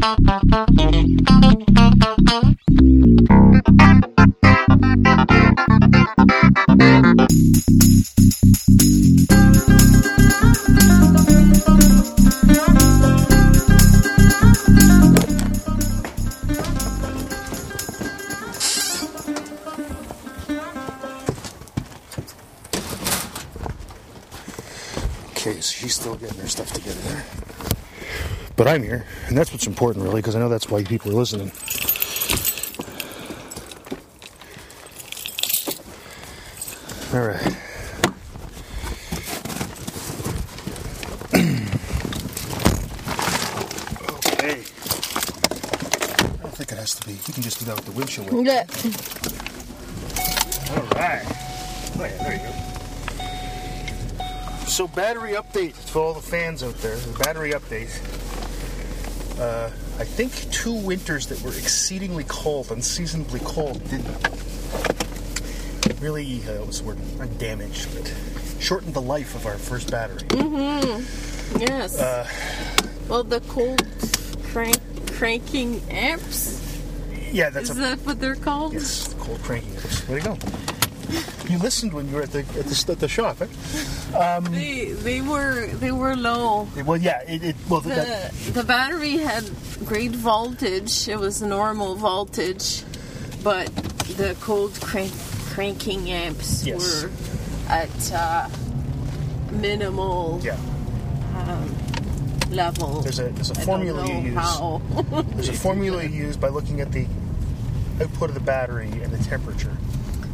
[0.00, 0.10] Okay,
[25.60, 27.24] so she's still getting her stuff together there.
[28.54, 31.14] But I'm here, and that's what's important, really, because I know that's why people are
[31.14, 31.52] listening.
[37.12, 37.46] All right.
[44.10, 44.62] okay.
[46.20, 47.12] I don't think it has to be.
[47.12, 48.30] You can just do that with the windshield.
[48.30, 48.42] wiper.
[48.42, 48.64] Yeah.
[50.74, 51.24] All right.
[51.96, 52.52] Oh, yeah, there you go.
[54.66, 56.96] So, battery update for all the fans out there.
[56.96, 57.90] The battery update.
[59.38, 64.02] Uh, I think two winters that were exceedingly cold, unseasonably cold, did
[66.00, 66.98] really, uh, the word?
[67.18, 68.12] Not damage, but
[68.60, 70.22] shortened the life of our first battery.
[70.28, 71.60] Mm-hmm.
[71.60, 71.98] Yes.
[71.98, 72.28] Uh,
[73.08, 73.84] well, the cold
[74.44, 74.76] crank
[75.12, 76.80] cranking amps.
[77.32, 77.80] yeah, that's Is a.
[77.80, 78.74] that what they're called?
[78.74, 79.72] Yes, cold cranking.
[79.74, 80.08] Amps.
[80.08, 80.38] Way to go.
[81.48, 83.46] You listened when you were at the at the, at the shop, eh?
[84.50, 86.68] They they were they were low.
[86.84, 87.22] Well, yeah.
[87.26, 89.44] It, it well, The that, the battery had
[89.84, 91.08] great voltage.
[91.08, 92.82] It was normal voltage,
[93.42, 93.66] but
[94.16, 95.12] the cold crank,
[95.50, 97.02] cranking amps Yes.
[97.04, 97.10] were
[97.68, 98.48] at uh,
[99.52, 100.56] minimal yeah.
[102.50, 103.02] level.
[103.02, 104.34] There's a there's a formula you use.
[104.34, 104.80] how.
[105.34, 107.06] There's a formula you use by looking at the
[108.00, 109.76] output of the battery and the temperature.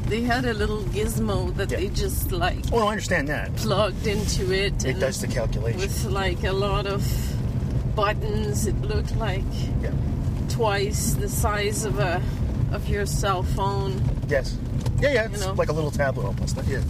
[0.08, 1.78] They had a little gizmo that Yeah.
[1.78, 3.54] they just like Oh, no, I understand that.
[3.56, 4.84] plugged into it.
[4.84, 5.80] It does the calculation.
[5.80, 7.02] with like a lot of
[7.94, 8.66] buttons.
[8.66, 9.44] It looked like
[9.82, 9.90] Yeah.
[10.48, 12.20] twice the size of a
[12.72, 14.00] of your cell phone.
[14.28, 14.56] Yes.
[15.00, 15.24] Yeah, yeah.
[15.26, 15.52] It's You know.
[15.54, 16.56] like a little tablet almost.
[16.68, 16.80] Yeah.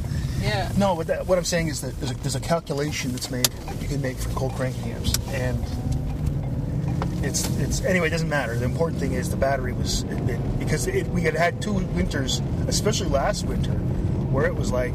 [0.41, 0.71] Yeah.
[0.77, 3.47] No, but that, what I'm saying is that there's a, there's a calculation that's made
[3.67, 5.59] that you can make for cold cranking amps, and
[7.25, 8.09] it's it's anyway.
[8.09, 8.57] It doesn't matter.
[8.57, 11.73] The important thing is the battery was it, it, because it, we had had two
[11.73, 14.93] winters, especially last winter, where it was like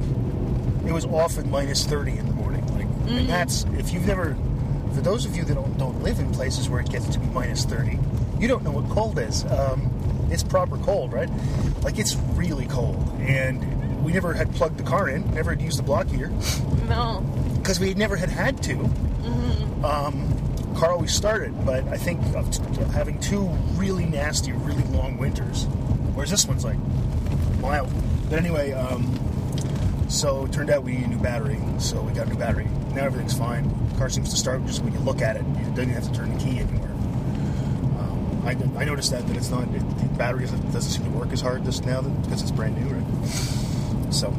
[0.85, 2.65] it was often minus 30 in the morning.
[2.75, 4.35] Like, and that's if you've never.
[4.93, 7.27] For those of you that don't, don't live in places where it gets to be
[7.27, 7.99] minus 30,
[8.39, 9.45] you don't know what cold is.
[9.45, 9.91] Um,
[10.31, 11.29] it's proper cold, right?
[11.83, 15.77] Like it's really cold, and we never had plugged the car in, never had used
[15.77, 16.31] the block heater
[16.87, 17.21] No.
[17.57, 18.89] because we never had had to.
[19.83, 20.27] Um,
[20.79, 22.21] car always started, but I think
[22.93, 25.65] having two really nasty, really long winters,
[26.13, 26.77] whereas this one's like
[27.59, 27.91] mild.
[28.29, 29.19] But anyway, um,
[30.07, 32.69] so it turned out we need a new battery, so we got a new battery.
[32.93, 33.69] Now everything's fine.
[33.97, 35.43] car seems to start just when you look at it.
[35.43, 36.91] You don't even have to turn the key anywhere.
[37.99, 38.51] Um, I,
[38.81, 41.41] I noticed that that it's not it, the battery doesn't, doesn't seem to work as
[41.41, 44.13] hard this now that, because it's brand new, right?
[44.13, 44.31] So,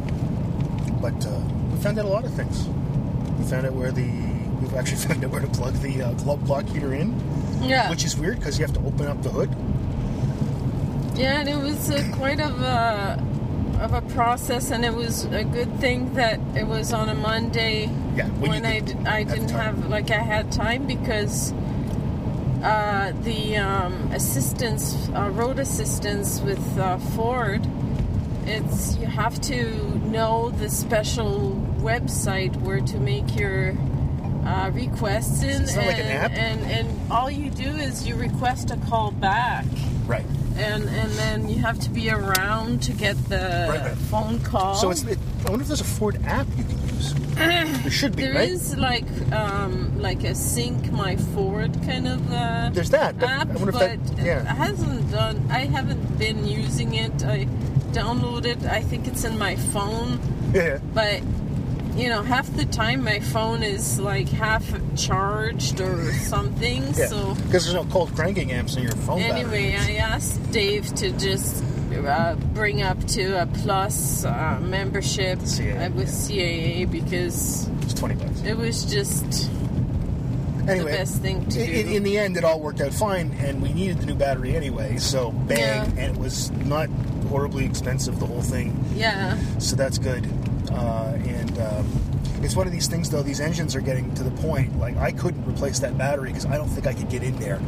[1.03, 1.39] but uh,
[1.71, 2.67] we found out a lot of things.
[3.39, 4.30] We found out where the
[4.71, 7.15] we've actually found out where to plug the uh, glove block heater in,
[7.63, 7.91] Yeah.
[7.91, 9.51] which is weird because you have to open up the hood.
[11.19, 13.23] Yeah, and it was uh, quite of a
[13.81, 17.87] of a process, and it was a good thing that it was on a Monday
[18.15, 21.53] Yeah, when when I, could d- I didn't have like I had time because
[22.63, 27.67] uh, the um, assistance uh, road assistance with uh, Ford.
[28.47, 33.75] It's you have to know the special website where to make your
[34.47, 38.71] uh, requests in, that like an and, and and all you do is you request
[38.71, 39.65] a call back
[40.07, 40.25] Right.
[40.57, 44.75] and and then you have to be around to get the Right, phone call.
[44.77, 45.03] So it's.
[45.05, 47.15] It, I wonder if there's a Ford app you can use.
[47.35, 48.49] there should be, There right?
[48.49, 53.19] is like um like a sync my Ford kind of uh, There's that.
[53.19, 54.19] But app, I wonder but if that.
[54.21, 54.45] it Yeah.
[54.45, 55.47] hasn't done.
[55.51, 57.25] I haven't been using it.
[57.25, 57.47] I
[57.93, 58.67] downloaded.
[58.67, 60.19] I think it's in my phone,
[60.55, 60.79] Yeah.
[60.95, 61.21] but
[61.97, 64.65] you know, half the time my phone is like half
[64.97, 66.83] charged or something.
[66.95, 67.07] Yeah.
[67.07, 69.21] So Because there's no cold cranking amps in your phone.
[69.21, 69.89] Anyway, batteries.
[69.97, 71.63] I asked Dave to just
[72.07, 78.43] uh, bring up to a plus uh, membership CAA, with CAA because it's twenty bucks.
[78.43, 79.51] it was just
[80.69, 81.81] Anyway, the best thing to in, do.
[81.91, 84.55] in, in the end, it all worked out fine, and we needed the new battery
[84.55, 84.99] anyway.
[84.99, 85.85] So bang, Yeah.
[86.05, 86.89] and it was not
[87.29, 88.21] horribly expensive.
[88.21, 88.85] The whole thing.
[88.95, 90.29] yeah, so that's good.
[90.73, 91.87] Uh, and um,
[92.43, 93.23] it's one of these things, though.
[93.23, 94.79] These engines are getting to the point.
[94.79, 97.61] Like I couldn't replace that battery because I don't think I could get in there.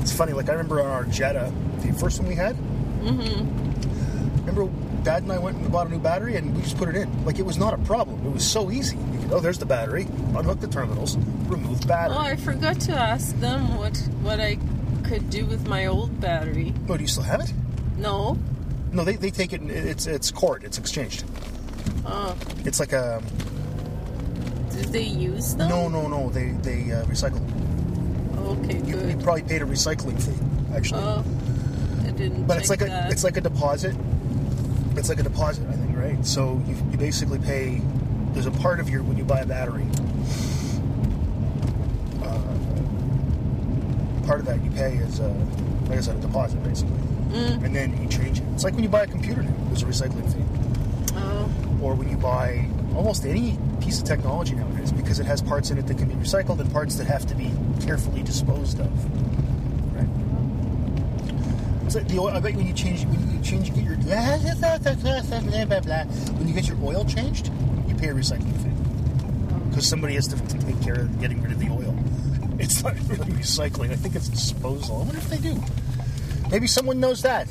[0.00, 0.32] It's funny.
[0.32, 2.56] Like I remember on our Jetta, the first one we had.
[3.02, 4.46] Mm-hmm.
[4.46, 4.70] Remember,
[5.04, 7.24] Dad and I went and bought a new battery, and we just put it in.
[7.24, 8.26] Like it was not a problem.
[8.26, 8.96] It was so easy.
[8.96, 10.06] You could, oh, there's the battery.
[10.34, 11.16] Unhook the terminals.
[11.46, 12.16] Remove battery.
[12.18, 14.58] Oh, I forgot to ask them what what I
[15.04, 16.72] could do with my old battery.
[16.88, 17.52] Oh, do you still have it?
[17.96, 18.38] No.
[18.92, 19.60] No, they, they take it.
[19.60, 20.64] and It's it's court.
[20.64, 21.24] It's exchanged.
[22.06, 23.22] Oh, It's like a
[24.70, 25.68] do they use them?
[25.68, 26.30] no, no, no.
[26.30, 27.40] They they uh, recycle.
[28.64, 30.38] Okay, You, you probably paid a recycling fee,
[30.74, 31.02] actually.
[31.02, 31.22] Oh,
[32.06, 32.46] I didn't.
[32.46, 33.94] but it's like a it's like a deposit.
[34.96, 36.24] It's like a deposit, I think, right?
[36.26, 37.80] So you, you basically pay.
[38.32, 39.84] There's a part of your when you buy a battery.
[42.22, 42.38] Uh,
[44.26, 45.28] part of that you pay is, uh,
[45.88, 46.96] like I said, a deposit, basically,
[47.30, 47.64] Mm.
[47.64, 48.44] and then you change it.
[48.54, 49.52] It's like when you buy a computer now.
[49.68, 50.42] There's a recycling fee.
[51.82, 55.78] Or when you buy almost any piece of technology nowadays because it has parts in
[55.78, 57.50] it that can be recycled and parts that have to be
[57.80, 58.90] carefully disposed of.
[59.94, 60.08] Right?
[61.94, 63.96] Like the oil, I bet when you change when you change get your
[66.36, 67.50] when you get your oil changed,
[67.88, 68.70] you pay a recycling fee
[69.70, 71.96] because somebody has to take care of getting rid of the oil.
[72.58, 73.90] It's not really recycling.
[73.90, 74.96] I think it's disposal.
[74.96, 75.62] I wonder if they do.
[76.50, 77.48] Maybe someone knows that.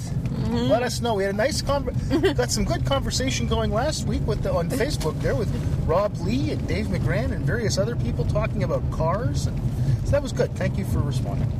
[0.49, 1.13] Let us know.
[1.13, 4.69] We had a nice conver- got some good conversation going last week with the, on
[4.69, 5.49] Facebook there with
[5.85, 9.59] Rob Lee and Dave McGran and various other people talking about cars, and
[10.05, 10.51] so that was good.
[10.55, 11.51] Thank you for responding.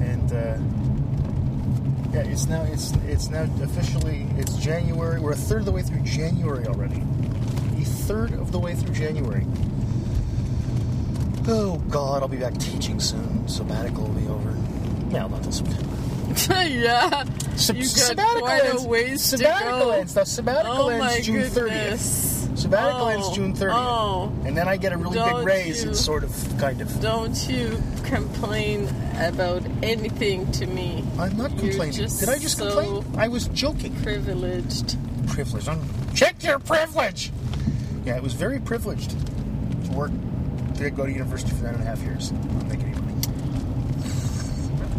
[0.00, 0.58] And uh,
[2.12, 5.18] yeah, it's now it's it's now officially it's January.
[5.18, 7.02] We're a third of the way through January already.
[7.80, 9.46] A third of the way through January.
[11.48, 13.48] Oh God, I'll be back teaching soon.
[13.48, 14.54] Sabbatical will be over.
[15.10, 16.64] No, not till September.
[16.68, 17.24] yeah.
[17.56, 19.90] Sab- you got sabbatical quite ends, a ways sabbatical to go.
[19.90, 20.14] ends.
[20.14, 22.46] The sabbatical oh ends June goodness.
[22.46, 22.58] 30th.
[22.58, 23.70] Sabbatical oh, ends June 30th.
[23.72, 25.82] Oh, And then I get a really big raise.
[25.84, 27.00] you- It's sort of, kind of.
[27.00, 31.04] don't you complain about anything to me.
[31.18, 32.08] I'm not You're complaining.
[32.18, 33.20] Did I just so complain?
[33.20, 33.94] I was joking.
[34.02, 34.96] Privileged.
[35.28, 35.68] Privileged.
[35.68, 35.80] I'm,
[36.14, 37.32] check your privilege.
[38.04, 40.10] Yeah, it was very privileged to work
[40.76, 42.32] to go to university for nine and a half years.
[42.32, 43.19] Not making any money.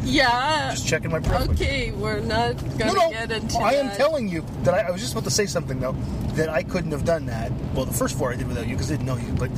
[0.03, 0.71] Yeah.
[0.71, 1.62] Just checking my privilege.
[1.62, 3.09] Okay, we're not gonna no, no.
[3.12, 3.98] get into I am that.
[3.98, 5.94] telling you that I, I was just about to say something though
[6.33, 7.51] that I couldn't have done that.
[7.74, 9.51] Well, the first four I did without you because I didn't know you, but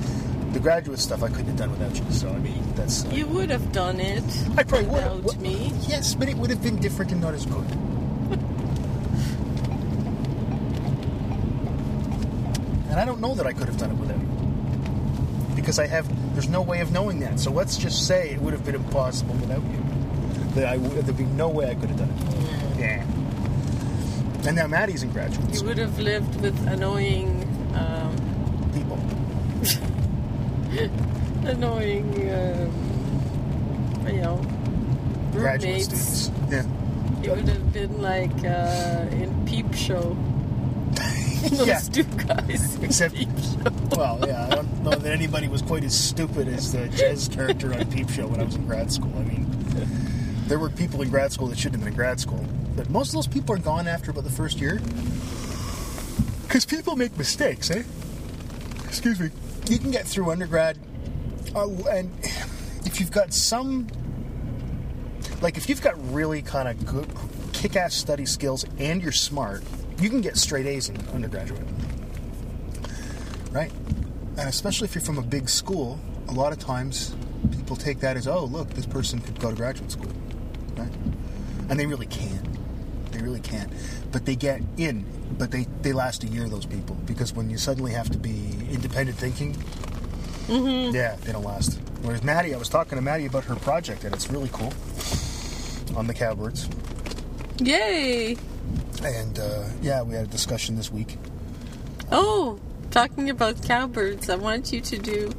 [0.54, 2.12] the graduate stuff I couldn't have done without you.
[2.12, 4.24] So I mean, that's uh, You would have done it.
[4.58, 5.72] I probably would without me.
[5.88, 7.66] Yes, but it would have been different and not as good.
[12.90, 16.08] and I don't know that I could have done it without you because I have.
[16.34, 17.40] There's no way of knowing that.
[17.40, 19.83] So let's just say it would have been impossible without you.
[20.56, 22.80] That I would, there'd be no way I could have done it.
[22.80, 23.04] Yeah.
[24.48, 25.50] And now Maddie's in graduate school.
[25.50, 25.68] You school.
[25.70, 27.44] would have lived with annoying,
[27.76, 28.16] um,
[28.74, 29.00] People.
[31.50, 34.38] annoying, um, you know,
[35.32, 36.02] Graduate roommates.
[36.26, 36.32] students.
[36.52, 36.66] Yeah.
[37.24, 40.16] You would have been like uh, in Peep Show.
[41.50, 41.80] Those Yeah.
[41.80, 42.78] two guys.
[42.84, 43.72] Except- Peep Show.
[43.96, 47.74] Well, yeah, I don't know that anybody was quite as stupid as the Jez character
[47.74, 49.12] on Peep Show when I was in grad school.
[49.18, 49.46] I mean,
[50.48, 52.46] there were people in grad school that shouldn't have been in grad school,
[52.76, 54.80] but most of those people are gone after about the first year.
[56.44, 57.84] Because people make mistakes, eh?
[58.86, 59.30] Excuse me.
[59.70, 60.78] You can get through undergrad,
[61.56, 62.12] uh, and
[62.86, 63.88] if you've got some,
[65.42, 67.08] like if you've got really kind of good,
[67.54, 69.64] kick-ass study skills and you're smart,
[70.00, 71.68] you can get straight A's in undergraduate
[73.54, 73.72] right?
[74.38, 77.16] And especially if you're from a big school, a lot of times
[77.52, 80.12] people take that as, oh, look, this person could go to graduate school,
[80.78, 80.92] right?
[81.70, 82.48] And they really can't.
[83.12, 83.72] They really can't.
[84.12, 85.06] But they get in,
[85.38, 88.58] but they, they last a year, those people, because when you suddenly have to be
[88.72, 89.56] independent thinking,
[90.48, 91.80] yeah, they don't last.
[92.02, 94.74] Whereas Maddie, I was talking to Maddie about her project, and it's really cool
[95.98, 96.68] on the cowbirds.
[97.60, 98.36] Yay!
[99.04, 101.18] And uh, yeah, we had a discussion this week.
[102.12, 102.60] Oh,
[102.92, 105.32] talking about cowbirds, I want you to do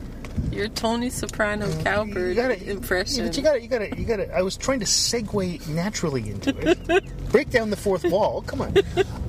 [0.53, 3.25] your Tony Soprano cowbird You gotta- impression.
[3.25, 4.35] Yeah, but you got to, you got to, you got to.
[4.35, 7.05] I was trying to segue naturally into it.
[7.33, 8.43] Break down the fourth wall.
[8.43, 8.77] Come on.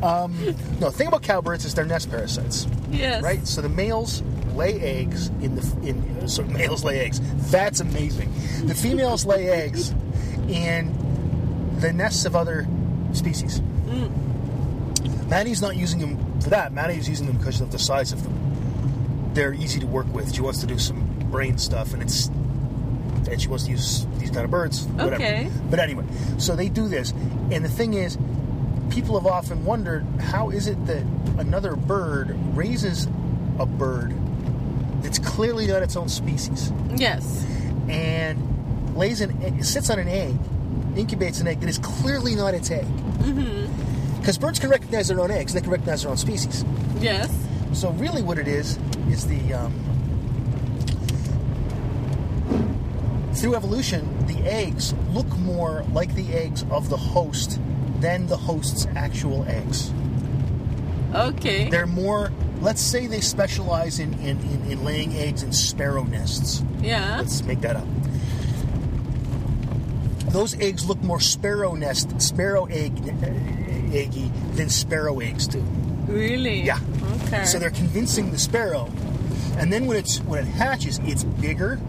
[0.03, 0.45] Um,
[0.79, 3.23] no, the thing about cowbirds is they're nest parasites, yes.
[3.23, 3.45] right?
[3.47, 4.21] So the males
[4.53, 6.27] lay eggs in the in.
[6.27, 7.19] So males lay eggs.
[7.51, 8.31] That's amazing.
[8.65, 9.89] The females lay eggs
[10.47, 10.93] in
[11.79, 12.67] the nests of other
[13.13, 13.61] species.
[15.27, 16.71] Maddie's not using them for that.
[16.71, 19.31] Maddie's using them because of the size of them.
[19.33, 20.33] They're easy to work with.
[20.33, 21.04] She wants to do some
[21.35, 22.27] brain stuff, and it's
[23.29, 24.85] and she wants to use these kind of birds.
[24.85, 25.15] Whatever.
[25.15, 25.49] Okay.
[25.69, 26.05] But anyway,
[26.37, 27.11] so they do this,
[27.51, 28.17] and the thing is,
[28.89, 31.03] people have often wondered how is it that
[31.37, 33.07] another bird raises
[33.59, 34.13] a bird
[35.03, 37.45] that's clearly not its own species Yes.
[37.89, 40.35] and lays an egg, sits on an egg,
[40.95, 42.85] incubates an egg that is clearly not its egg.
[42.85, 44.19] Mm-hmm.
[44.19, 46.63] Because birds can recognize their own eggs, they can recognize their own species.
[46.99, 47.29] Yes.
[47.73, 49.73] So really, what it is is the um,
[53.35, 57.59] through evolution, the eggs look more like the eggs of the host
[57.99, 59.91] than the host's actual eggs.
[61.13, 61.69] Okay.
[61.69, 66.63] They're more, let's say they specialize in, in, in, in laying eggs in sparrow nests.
[66.81, 67.17] yeah.
[67.17, 67.87] Let's make that up.
[70.31, 75.61] Those eggs look more sparrow nest, sparrow egg, eh, eggy than sparrow eggs do.
[76.07, 76.63] Really?
[76.63, 76.79] Yeah.
[77.27, 77.45] Okay.
[77.45, 78.91] So they're convincing the sparrow,
[79.57, 81.79] and then when it's when it hatches, it's bigger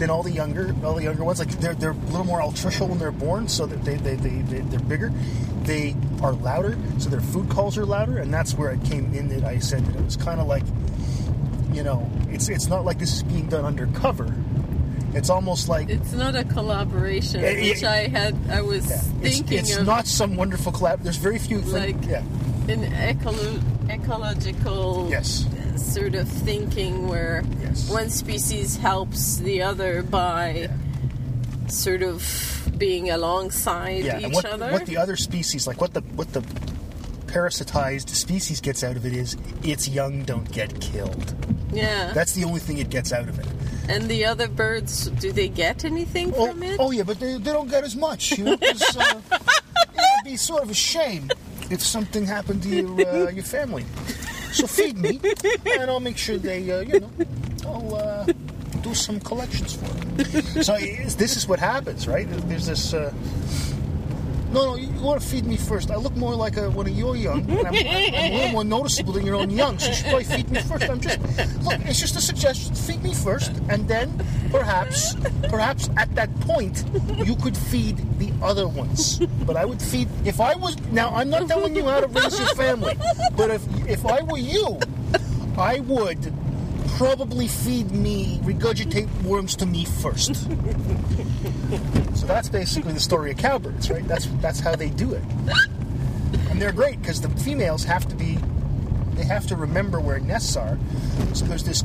[0.00, 1.38] than all the younger all the younger ones.
[1.38, 4.40] Like they're they're a little more altricial when they're born, so that they they, they,
[4.42, 5.12] they they're bigger.
[5.62, 9.28] They are louder, so their food calls are louder, and that's where it came in
[9.28, 10.64] that I said that it was kind of like,
[11.72, 14.34] you know, it's it's not like this is being done undercover.
[15.12, 17.70] It's almost like It's not a collaboration, Yeah, yeah.
[17.72, 18.36] which I had.
[18.48, 18.96] I was yeah,
[19.28, 21.02] thinking it's of not some wonderful collab.
[21.02, 22.22] There's very few Like- yeah
[22.68, 25.44] an ecolo- ecological yes
[25.80, 27.88] sort of thinking where Yes.
[27.90, 30.68] one species helps the other by
[31.68, 32.22] sort of
[32.78, 34.18] being alongside yeah.
[34.18, 34.72] each and what, other.
[34.72, 36.40] what the other species like what the what the
[37.26, 41.34] parasitized species gets out of it is its young don't get killed.
[41.72, 42.12] yeah.
[42.12, 43.46] That's the only thing it gets out of it.
[43.88, 46.76] and the other birds, do they get anything Oh, from it?
[46.80, 48.32] oh yeah, but they, they don't get as much.
[48.36, 51.30] You know, uh, it'd be sort of a shame
[51.70, 53.84] if something happened to your uh, your family.
[54.52, 55.20] So feed me,
[55.78, 57.10] and I'll make sure they, uh, you know,
[57.66, 58.26] I'll uh,
[58.82, 60.62] do some collections for them.
[60.62, 62.26] So this is what happens, right?
[62.48, 62.94] There's this.
[62.94, 63.12] Uh,
[64.52, 65.90] no, no, you want to feed me first.
[65.90, 67.48] I look more like a, when you're young.
[67.50, 70.24] And I'm, I'm a little more noticeable than your own young, so you should probably
[70.24, 70.90] feed me first.
[70.90, 71.20] I'm just
[71.62, 71.80] look.
[71.86, 72.74] It's just a suggestion.
[72.74, 74.12] Feed me first, and then
[74.50, 75.14] perhaps,
[75.48, 76.84] perhaps at that point,
[77.24, 79.18] you could feed the other ones.
[79.46, 81.10] But I would feed if I was now.
[81.14, 82.94] I'm not telling you how to raise your family,
[83.36, 84.78] but if if I were you,
[85.56, 86.32] I would
[86.96, 90.48] probably feed me, regurgitate worms to me first.
[92.14, 94.06] So that's basically the story of cowbirds, right?
[94.06, 95.22] That's that's how they do it,
[96.50, 98.38] and they're great because the females have to be,
[99.14, 100.76] they have to remember where nests are.
[101.32, 101.82] So there's this.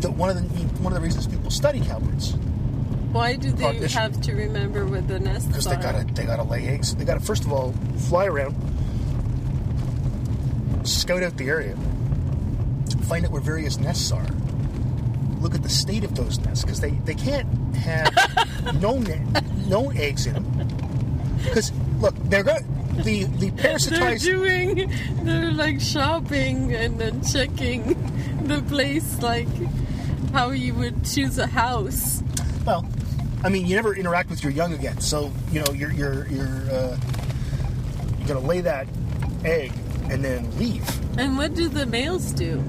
[0.00, 0.42] The, one of the
[0.82, 2.34] one of the reasons people study cowbirds
[3.12, 4.00] Why do they Cognition.
[4.00, 5.48] have to remember where the nests are?
[5.48, 6.94] because they gotta they gotta lay eggs.
[6.94, 7.72] They gotta first of all
[8.08, 8.54] fly around,
[10.84, 11.76] scout out the area,
[13.12, 14.26] find out where various nests are.
[15.42, 18.10] Look at the state of those nests because they, they can't have
[18.80, 19.22] no ne-
[19.68, 21.36] no eggs in them.
[21.44, 22.64] Because look, they're going
[23.04, 24.90] the the They're doing,
[25.24, 27.82] they're like shopping and then checking
[28.46, 29.48] the place, like
[30.32, 32.22] how you would choose a house.
[32.64, 32.88] Well,
[33.44, 36.70] I mean, you never interact with your young again, so you know you're you're you're
[36.70, 36.96] uh,
[38.20, 38.86] you're gonna lay that
[39.44, 39.70] egg
[40.08, 40.88] and then leave.
[41.18, 42.64] And what do the males do?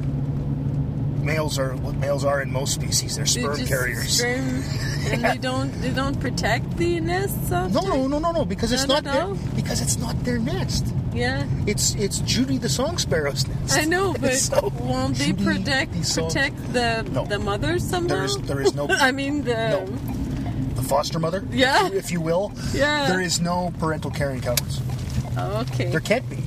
[1.23, 3.15] Males are what males are in most species.
[3.15, 4.17] They're They sperm just carriers.
[4.19, 4.63] sperm-
[5.13, 7.49] and they don't they don't protect the nests?
[7.49, 10.85] No, no, no, no, no, because it's Not not their, because it's not their nest.
[11.13, 11.45] Yeah.
[11.67, 13.77] It's it's Judy the song sparrow's nest.
[13.77, 17.25] I know, but So, won't they Judy protect the protect the No.
[17.25, 18.15] the mother somehow?
[18.15, 19.85] There is there is no I mean the No.
[20.75, 21.87] the foster mother, Yeah.
[21.93, 22.51] if you will.
[22.73, 23.07] Yeah.
[23.07, 24.81] There is no parental care in.
[25.37, 25.89] Oh, okay.
[25.89, 26.43] There can't be,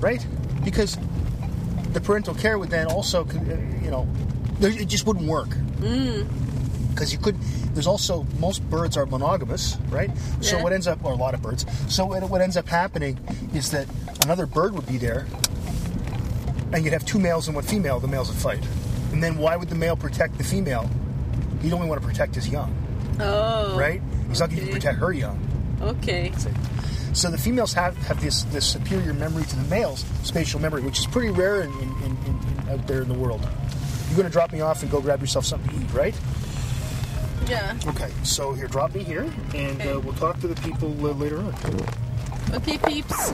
[0.00, 0.24] right?
[0.64, 0.96] Because
[1.96, 3.32] the parental care would then also, uh,
[3.82, 4.06] you know,
[4.60, 5.48] it just wouldn't work.
[5.80, 6.28] Mm.
[6.90, 7.40] Because you could.
[7.72, 10.10] There's also most birds are monogamous, right?
[10.42, 11.64] So what ends up, or a lot of birds.
[11.88, 13.18] So what, what ends up happening
[13.54, 13.86] is that
[14.24, 15.26] another bird would be there,
[16.74, 17.98] and you'd have two males and one female.
[17.98, 18.66] The males would fight,
[19.12, 20.90] and then why would the male protect the female?
[21.62, 22.76] He'd only want to protect his young,
[23.20, 23.74] oh.
[23.74, 24.02] right?
[24.28, 25.40] He's not going to protect her young.
[25.80, 26.30] Okay.
[27.16, 30.98] So the females have, have this, this superior memory to the males, spatial memory, which
[30.98, 33.40] is pretty rare in, in, in, in, out there in the world.
[34.08, 36.14] You're going to drop me off and go grab yourself something to eat, right?
[37.48, 37.74] Yeah.
[37.86, 39.92] Okay, so here, drop me here, and Okay.
[39.92, 41.54] uh, we'll talk to the people uh, later on.
[42.52, 43.32] Okay, peeps.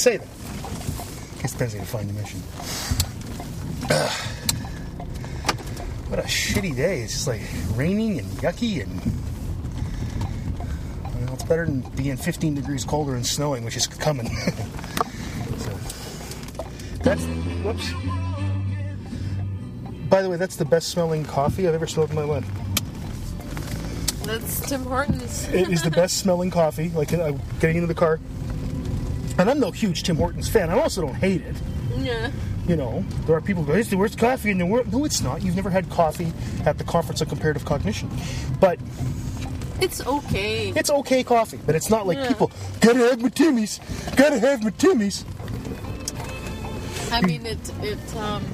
[0.00, 0.26] Say that.
[1.42, 2.40] guess it depends how you find the mission.
[3.90, 4.10] Ugh.
[6.08, 7.02] what a shitty day.
[7.02, 7.42] It's just like
[7.74, 8.98] raining and yucky and.
[11.26, 14.26] Well, it's better than being 15 degrees colder and snowing, which is coming.
[15.58, 15.78] so,
[17.02, 17.22] that's.
[17.62, 17.92] Whoops.
[20.08, 22.48] By the way, that's the best smelling coffee I've ever smelled in my life.
[24.22, 25.46] That's Tim Hortons.
[25.48, 26.88] It is the best smelling coffee.
[26.88, 28.18] Like uh, getting into the car,
[29.40, 30.70] and I'm no huge Tim Hortons fan.
[30.70, 31.56] I also don't hate it.
[31.98, 32.30] Yeah.
[32.68, 35.04] You know, there are people who go, "It's the worst coffee in the world." No,
[35.04, 35.42] it's not.
[35.42, 36.32] You've never had coffee
[36.64, 38.08] at the Conference of Comparative Cognition,
[38.60, 38.78] but
[39.80, 40.72] It's okay.
[40.76, 41.58] it's okay coffee.
[41.66, 42.28] But it's not like Yeah.
[42.28, 42.50] people
[42.80, 43.80] gotta have my Timmy's,
[44.14, 45.24] gotta have my Timmy's.
[47.10, 48.44] I mean, it it um.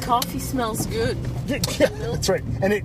[0.00, 1.16] Coffee smells good
[1.48, 2.42] Yeah, yeah, that's right.
[2.62, 2.84] And it,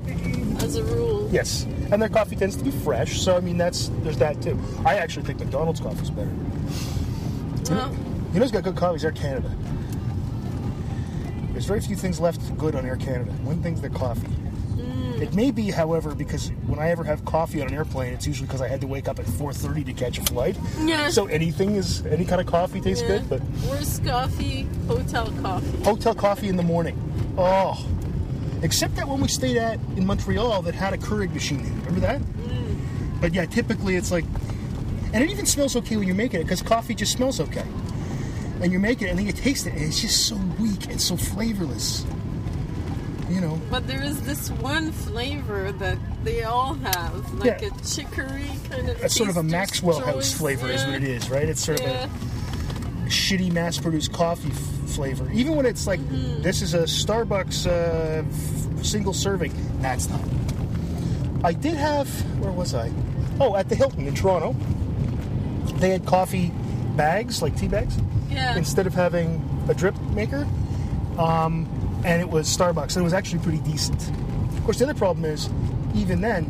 [0.63, 1.29] as a rule.
[1.31, 3.19] yes, and their coffee tends to be fresh.
[3.19, 4.59] So I mean, that's there's that too.
[4.85, 6.31] I actually think McDonald's coffee is better.
[7.69, 8.11] Well, oh.
[8.33, 9.03] You know who's got good coffees?
[9.03, 9.51] Air Canada.
[11.51, 13.31] There's very few things left good on Air Canada.
[13.43, 14.27] One thing's their coffee.
[14.27, 15.21] Mm.
[15.21, 18.47] It may be, however, because when I ever have coffee on an airplane, it's usually
[18.47, 20.57] because I had to wake up at 4:30 to catch a flight.
[20.79, 21.09] Yeah.
[21.09, 23.19] So anything is any kind of coffee tastes yeah.
[23.19, 25.83] good, but worst coffee, hotel coffee.
[25.83, 26.97] hotel coffee in the morning.
[27.37, 27.85] Oh.
[28.63, 31.85] Except that one we stayed at in Montreal that had a Keurig machine in it.
[31.85, 32.21] Remember that?
[32.21, 33.21] Mm.
[33.21, 34.25] But yeah, typically it's like,
[35.13, 37.65] and it even smells okay when you're making it because coffee just smells okay.
[38.61, 41.01] And you make it, and then you taste it, and it's just so weak and
[41.01, 42.05] so flavorless.
[43.29, 47.69] You know, But there is this one flavor that they all have, like Yeah.
[47.69, 49.01] a chicory kind of.
[49.01, 51.47] it's sort of a Maxwell House flavor, is what it is, right?
[51.47, 52.03] It's sort Yeah.
[52.03, 52.11] of
[53.05, 54.51] a shitty mass-produced coffee
[54.91, 55.29] flavor.
[55.33, 56.41] Even when it's like, Mm-hmm.
[56.41, 60.21] this is a Starbucks uh, f- single serving, that's not.
[61.43, 62.07] I did have,
[62.39, 62.91] where was I?
[63.39, 64.53] Oh, at the Hilton in Toronto.
[65.79, 66.51] They had coffee
[66.95, 67.97] bags, like tea bags,
[68.29, 68.55] Yeah.
[68.55, 70.45] instead of having a drip maker.
[71.17, 71.67] Um,
[72.05, 74.09] and it was Starbucks, and it was actually pretty decent.
[74.57, 75.49] Of course, the other problem is,
[75.95, 76.45] even then,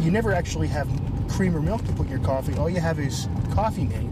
[0.00, 0.88] you never actually have
[1.28, 2.54] cream or milk to put in your coffee.
[2.54, 4.10] All you have is coffee made.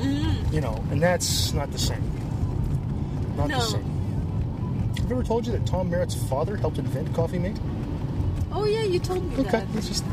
[0.00, 0.52] Mm-hmm.
[0.54, 2.02] You know, and that's not the same.
[3.42, 3.58] Not No.
[3.58, 4.92] the same.
[4.98, 7.56] Have I ever told you that Tom Merritt's father helped invent coffee mate?
[8.52, 9.72] Oh yeah, you told me Okay, that.
[9.82, 10.04] just.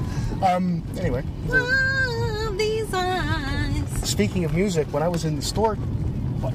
[0.42, 3.84] Um, anyway, Ah, these eyes.
[4.10, 5.78] speaking of music, when I was in the store,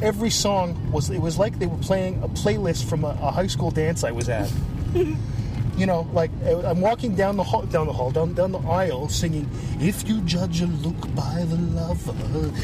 [0.02, 3.46] every song was it was like they were playing a playlist from a, a high
[3.46, 4.50] school dance I was at.
[5.76, 8.60] you know, like uh, I'm walking down the hall, down the hall, down down the
[8.60, 9.48] aisle, singing
[9.80, 12.12] "If You Judge a Look by the Lover,"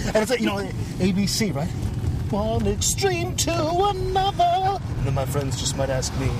[0.06, 0.56] and it's like you know
[0.98, 1.68] ABC, right?
[2.30, 4.78] One extreme to another.
[4.98, 6.30] And then my friends just might ask me.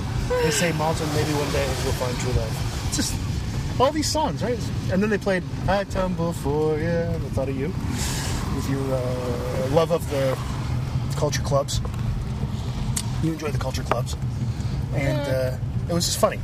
[0.41, 3.13] They say, "Martin, maybe one day you'll find true love." It's just
[3.77, 4.57] all these songs, right?
[4.89, 7.73] And then they played "I Tumble for You," and the thought of you
[8.55, 10.37] with your uh, love of the
[11.17, 11.81] culture clubs.
[13.21, 14.15] You enjoy the culture clubs,
[14.95, 15.57] and uh,
[15.89, 16.39] it was just funny.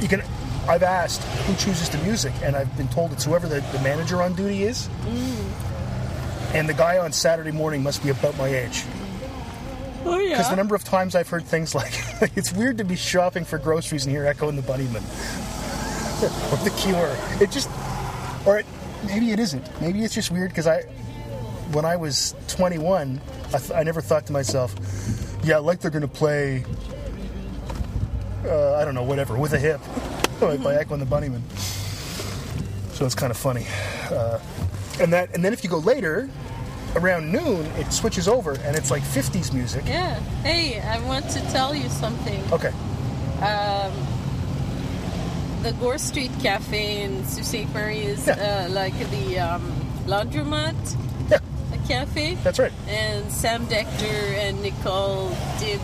[0.00, 0.22] You can.
[0.68, 4.20] I've asked who chooses the music, and I've been told it's whoever the, the manager
[4.20, 4.90] on duty is.
[6.52, 8.84] And the guy on Saturday morning must be about my age.
[10.04, 10.30] Oh yeah.
[10.30, 11.92] Because the number of times I've heard things like,
[12.36, 15.02] it's weird to be shopping for groceries and hear Echo and the Bunnymen.
[16.52, 17.16] or the Cure.
[17.40, 17.70] It just,
[18.46, 18.66] or it,
[19.06, 19.80] maybe it isn't.
[19.80, 20.82] Maybe it's just weird because I,
[21.72, 23.20] when I was 21,
[23.54, 24.74] I, th- I never thought to myself,
[25.44, 26.64] yeah, like they're going to play,
[28.44, 29.80] uh, I don't know, whatever, with a hip,
[30.40, 31.42] by Echo and the Bunnymen.
[32.94, 33.66] So it's kind of funny.
[34.10, 34.38] Uh,
[35.00, 36.28] and that, and then if you go later,
[36.96, 39.84] around noon, it switches over and it's like 50s music.
[39.86, 40.14] yeah.
[40.42, 42.42] Hey, I want to tell you something.
[42.52, 42.72] Okay.
[43.44, 43.92] Um,
[45.62, 47.68] the Gore Street Cafe in Sault Ste.
[47.74, 48.66] Marie is Yeah.
[48.68, 49.62] uh, like the um,
[50.06, 50.74] laundromat
[51.30, 51.38] Yeah,
[51.72, 52.34] a cafe.
[52.42, 52.72] that's right.
[52.88, 54.04] And Sam Dector
[54.40, 55.28] and Nicole
[55.60, 55.80] Dib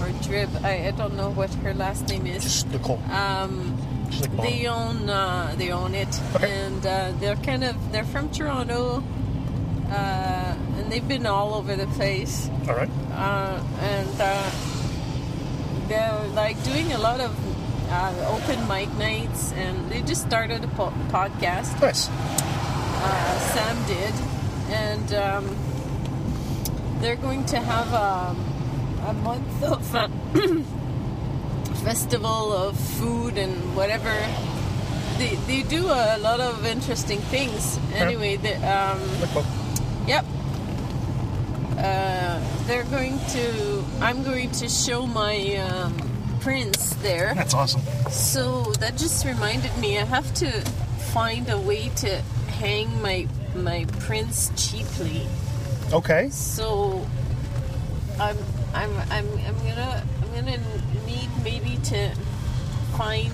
[0.00, 2.42] or Drib, I, I don't know what her last name is.
[2.42, 3.00] Just Nicole.
[3.12, 3.76] Um,
[4.20, 6.50] like they own uh, they own it, Okay.
[6.50, 9.02] and uh, they're kind of they're from Toronto,
[9.90, 12.90] uh, and they've been all over the place, All right.
[13.12, 14.50] uh, and uh,
[15.88, 17.32] they're like doing a lot of
[17.90, 21.80] uh, open mic nights, and they just started a po- podcast.
[21.80, 22.08] Nice.
[22.08, 24.14] Uh, Sam did,
[24.74, 25.56] and um,
[27.00, 28.36] they're going to have um,
[29.06, 30.08] a month of uh,
[31.86, 34.12] festival of food and whatever
[35.18, 37.78] they, they do a lot of interesting things.
[37.94, 39.00] Anyway, the, um,
[40.08, 40.24] Yep.
[41.78, 43.84] Uh, they're going to.
[44.00, 45.94] I'm going to show my um,
[46.40, 47.32] prints there.
[47.34, 47.82] That's awesome.
[48.10, 49.98] So that just reminded me.
[49.98, 50.50] I have to
[51.12, 52.20] find a way to
[52.58, 55.26] hang my my prints cheaply.
[55.92, 56.30] Okay.
[56.30, 57.06] So
[58.18, 58.36] I'm
[58.74, 60.58] I'm I'm I'm gonna I'm gonna
[61.06, 62.10] need maybe to
[62.96, 63.32] find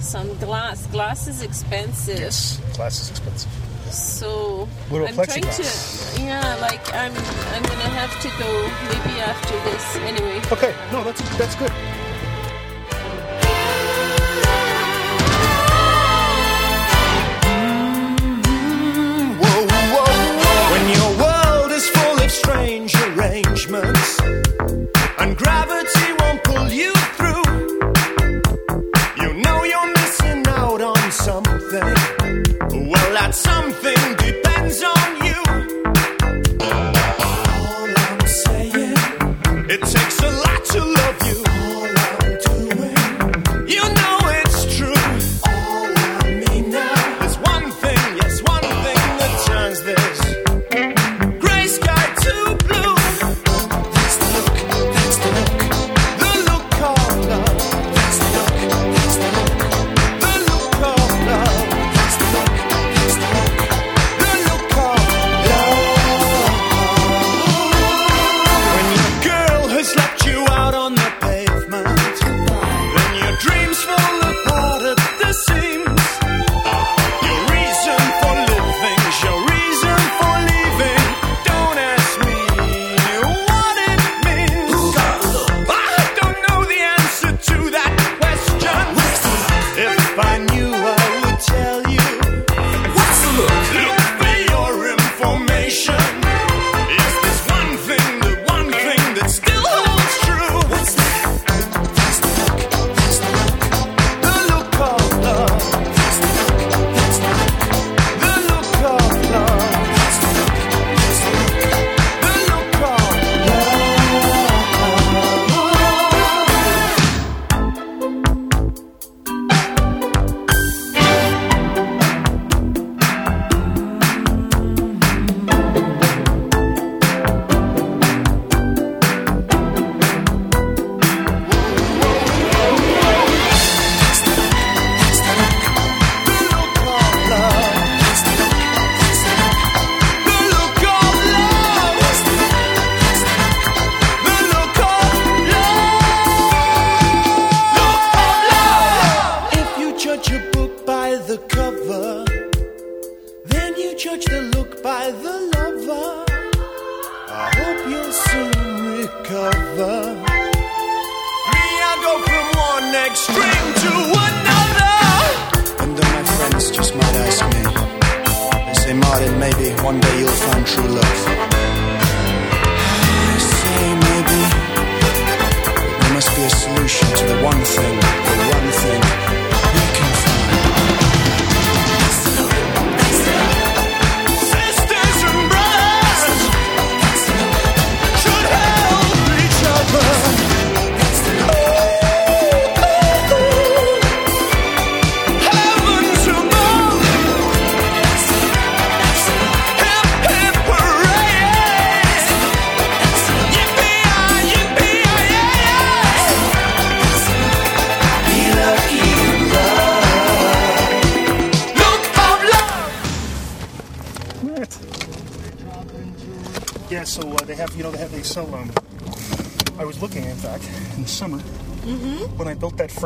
[0.00, 0.86] some glass.
[0.86, 2.18] Glass is expensive.
[2.18, 2.60] Yes.
[2.76, 3.50] Glass is expensive.
[3.90, 7.12] So What I'm trying to yeah, like I'm
[7.54, 8.50] I'm gonna have to go
[8.88, 10.40] maybe after this anyway.
[10.50, 10.74] Okay.
[10.92, 11.72] No, that's that's good.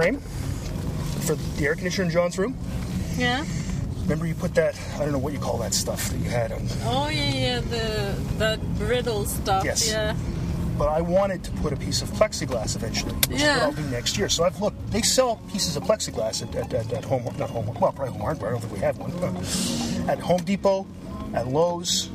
[0.01, 0.19] Frame
[1.27, 2.57] for the air conditioner in John's room.
[3.19, 3.45] Yeah.
[4.03, 4.79] Remember, you put that.
[4.95, 6.67] I don't know what you call that stuff that you had on.
[6.85, 7.61] Oh yeah, yeah.
[7.61, 9.63] The that brittle stuff.
[9.65, 9.89] Yes.
[9.91, 10.17] Yeah.
[10.79, 13.13] But I wanted to put a piece of plexiglass eventually.
[13.13, 13.57] Which is Yeah.
[13.69, 14.31] what I'll do next year.
[14.31, 14.91] So I've looked.
[14.91, 17.25] They sell pieces of plexiglass at, at, at, at home.
[17.39, 17.67] Not home.
[17.67, 18.49] Well, probably home hardware.
[18.51, 20.09] I don't think we have one.
[20.09, 20.87] At Home Depot,
[21.35, 22.09] at Lowe's.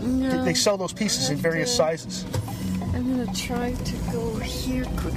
[0.00, 1.96] They, they sell those pieces in various Okay.
[1.96, 2.24] sizes.
[2.94, 5.14] I'm gonna try to go here quick.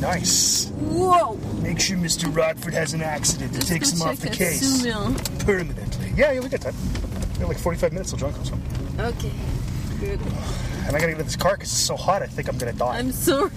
[0.00, 0.68] Nice.
[0.78, 1.34] Whoa!
[1.62, 2.34] Make sure Mr.
[2.34, 4.86] Rodford has an accident that takes him off the case
[5.44, 6.12] permanently.
[6.16, 6.74] Yeah, yeah, we got time.
[7.34, 8.62] We got like 45 minutes till John comes home.
[8.98, 9.30] Okay.
[10.00, 10.18] Good.
[10.20, 12.22] and I gotta get in this car because it's so hot.
[12.22, 12.98] I think I'm gonna die.
[12.98, 13.50] I'm sorry.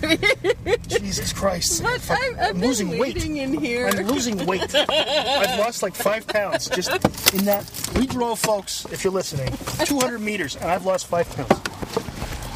[0.90, 1.82] Jesus Christ!
[1.82, 3.26] But Fuck, I've, I've I'm losing weight.
[3.26, 3.88] in here.
[3.88, 4.76] I'm losing weight.
[4.76, 6.90] I've lost like five pounds just
[7.34, 7.64] in that.
[7.98, 9.54] We drove, folks, if you're listening,
[9.86, 11.52] 200 meters, and I've lost five pounds.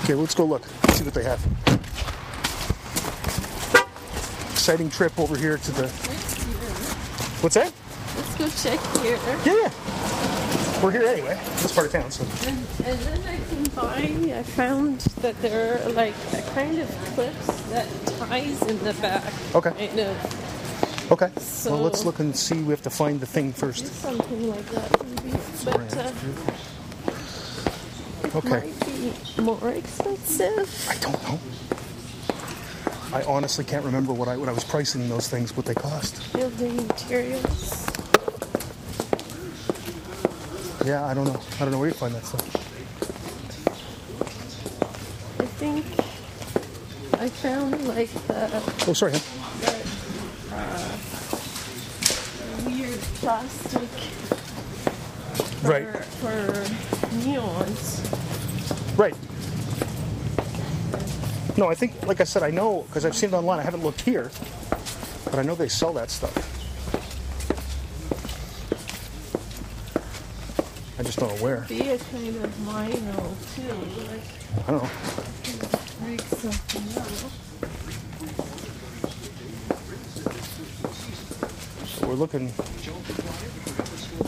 [0.03, 0.65] Okay, let's go look.
[0.91, 1.39] See what they have.
[4.67, 5.87] Exciting trip over here to the.
[7.39, 7.71] What's that?
[8.17, 9.17] Let's go check here.
[9.45, 10.83] Yeah, yeah.
[10.83, 11.39] We're here anyway.
[11.61, 12.25] This part of town, so.
[12.45, 16.89] And, and then I can buy, I found that there are like a kind of
[17.15, 19.23] clips that ties in the back.
[19.55, 19.87] Okay.
[19.87, 21.11] Kind of.
[21.13, 21.29] Okay.
[21.39, 22.61] So- well, let's look and see.
[22.61, 23.85] We have to find the thing first.
[23.85, 25.37] Something like that maybe.
[25.63, 26.11] But uh,
[28.35, 28.49] Okay.
[28.49, 30.87] might be more expensive.
[30.89, 31.39] I don't know.
[33.13, 36.33] I honestly can't remember what I when I was pricing those things, what they cost.
[36.33, 37.85] Building materials.
[40.85, 41.39] Yeah, I don't know.
[41.55, 42.45] I don't know where you find that stuff.
[45.39, 45.85] I think
[47.21, 49.13] I found like the Oh, sorry.
[49.13, 49.21] hon.
[50.53, 50.97] Uh,
[52.69, 53.89] weird plastic
[55.61, 55.87] for, Right.
[56.21, 56.63] for
[57.19, 58.01] neons.
[58.97, 59.15] Right.
[61.57, 63.57] No, I think, like I said, I know because I've seen it online.
[63.57, 64.29] I haven't looked here,
[65.25, 66.35] but I know they sell that stuff.
[70.99, 71.65] I just don't know where.
[71.67, 73.73] Be a kind of vinyl too,
[74.05, 74.21] like
[74.67, 74.89] I don't know.
[76.05, 77.31] break something out.
[81.87, 82.53] So we're looking.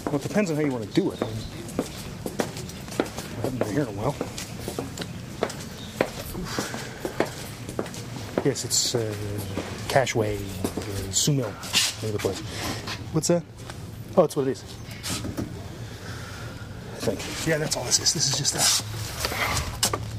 [0.06, 1.22] Well, it depends on how you want to do it.
[1.22, 1.36] I, mean,
[2.98, 4.16] I haven't been here in a while.
[8.46, 9.14] Yes, it's uh,
[9.90, 11.52] Cashway, uh, Sumil,
[12.02, 12.40] name the place.
[13.12, 13.44] What's that?
[14.16, 14.64] Oh, it's what it is.
[16.94, 17.20] I think.
[17.48, 18.14] Yeah, that's all this is.
[18.14, 18.84] This is just that.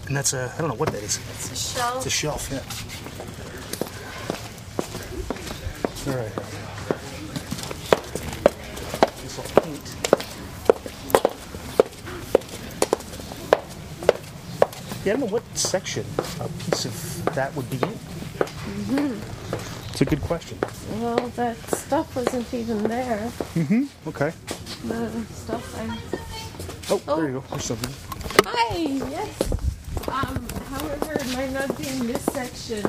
[0.06, 1.18] And that's a, I don't know what that is.
[1.18, 1.96] It's a shelf.
[1.96, 2.62] It's a shelf, yeah.
[6.12, 6.34] All right.
[9.22, 9.96] This will paint.
[15.04, 16.04] Yeah, I don't know what section
[16.40, 17.98] a piece of that would be in.
[19.90, 20.56] It's a good question.
[21.00, 23.30] Well, that stuff wasn't even there.
[23.54, 23.88] Mhm.
[24.06, 24.32] Okay.
[24.86, 25.98] The stuff I.
[26.90, 27.16] Oh, Oh.
[27.16, 27.44] there you go.
[27.50, 27.92] There's something.
[28.46, 28.76] Hi.
[29.10, 29.52] Yes.
[30.08, 30.46] Um.
[30.70, 32.84] However, it might not be in this section.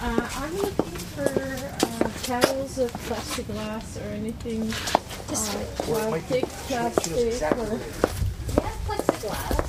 [0.00, 4.72] Uh, I'm looking for uh, paddles of plastic glass or anything.
[5.28, 7.80] Uh, Or it might be- plastic, plastic, exactly or
[8.56, 9.60] Yeah, plexiglass.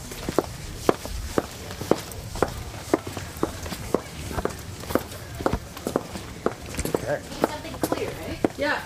[6.95, 7.19] Okay.
[7.21, 8.39] Need something clear, right?
[8.57, 8.81] yeah.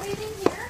[0.00, 0.68] Anything here?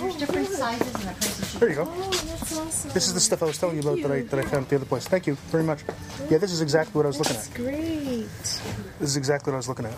[0.00, 1.54] There's different sizes and the prices.
[1.54, 1.84] There you go.
[1.88, 2.77] Oh, that's awesome.
[2.94, 4.68] This is the stuff I was telling you about that I that I found at
[4.70, 5.06] the other place.
[5.06, 5.84] Thank you very much.
[6.30, 7.54] Yeah, this is exactly what I was looking That's at.
[7.56, 8.26] great.
[8.98, 9.94] This is exactly what I was looking at.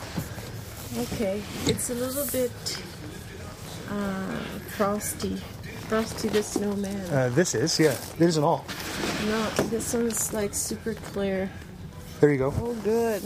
[0.99, 2.83] Okay, it's a little bit
[3.91, 4.39] uh,
[4.77, 5.37] frosty.
[5.89, 7.01] Frosty the Snowman.
[7.11, 7.97] Uh, this is, yeah.
[8.19, 8.65] It isn't all.
[9.27, 11.51] no, this one's like super clear.
[12.21, 12.53] There you go.
[12.59, 13.23] Oh, good.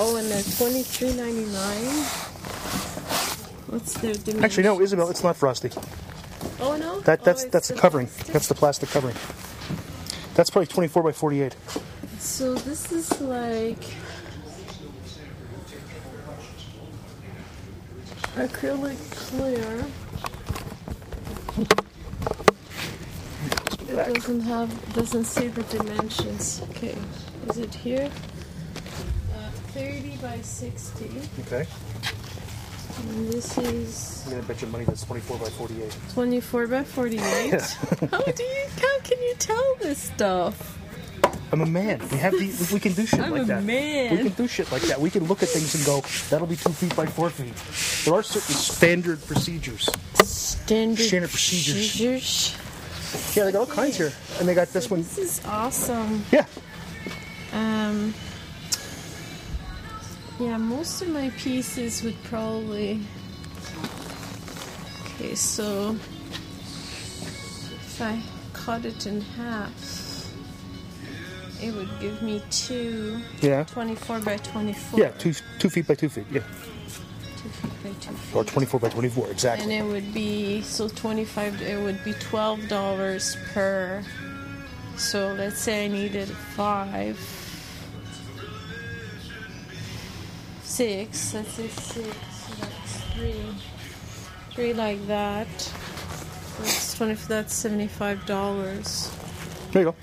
[0.00, 2.04] Oh, and they're twenty three ninety nine.
[3.68, 4.44] What's their dimension?
[4.44, 5.70] Actually, no, Isabel, it's not frosty.
[6.60, 7.00] Oh no.
[7.00, 8.06] That Oh, that's it's that's the the covering.
[8.06, 8.32] plastic.
[8.32, 9.16] That's the plastic covering.
[10.34, 11.56] That's probably 24 by 48.
[12.18, 13.84] So this is like
[18.36, 19.84] acrylic clear.
[23.88, 26.62] It doesn't have doesn't say the dimensions.
[26.70, 26.96] Okay,
[27.48, 28.10] is it here?
[29.34, 31.10] Uh, Thirty by sixty,
[31.42, 31.66] Okay.
[33.08, 35.96] And this is I'm gonna bet you money that's 24 by 48.
[36.12, 37.52] twenty-four by forty-eight.
[38.10, 38.66] how do you?
[38.80, 40.78] How can you tell this stuff?
[41.52, 42.00] I'm a man.
[42.10, 43.62] We have the we can do shit I'm like a that.
[43.64, 44.10] man.
[44.16, 45.00] We can do shit like that.
[45.00, 47.54] We can look at things and go, that'll be two feet by four feet.
[48.04, 49.88] There are certain standard procedures.
[50.24, 51.76] Standard, Standard procedures.
[51.90, 52.56] procedures.
[53.36, 55.00] Yeah, they got all kinds here, and they got this one.
[55.02, 56.24] This is awesome.
[56.32, 56.46] Yeah.
[57.52, 58.12] Um,
[60.40, 63.00] yeah, most of my pieces would probably.
[65.16, 65.96] Okay, so
[67.74, 68.20] if I
[68.52, 70.30] cut it in half,
[71.62, 73.64] it would give me two Yeah.
[73.64, 74.98] 24 by 24.
[75.00, 76.26] Yeah, two two feet by two feet.
[76.32, 76.42] Yeah,
[77.36, 78.34] Two feet by two feet.
[78.36, 79.30] or 24 by 24.
[79.30, 79.64] exactly.
[79.64, 84.02] And it would be so 25 it would be $12 per
[84.96, 87.18] so let's say I needed 5
[90.74, 93.34] 6 let's say 6 so that's 3
[94.54, 95.48] 3 like that
[96.60, 97.14] That's twenty.
[97.14, 99.10] That's seventy-five dollars.
[99.72, 99.94] There you go.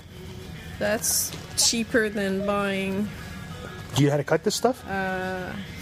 [0.78, 3.08] That's cheaper than buying
[3.94, 4.84] Do you know how to cut this stuff?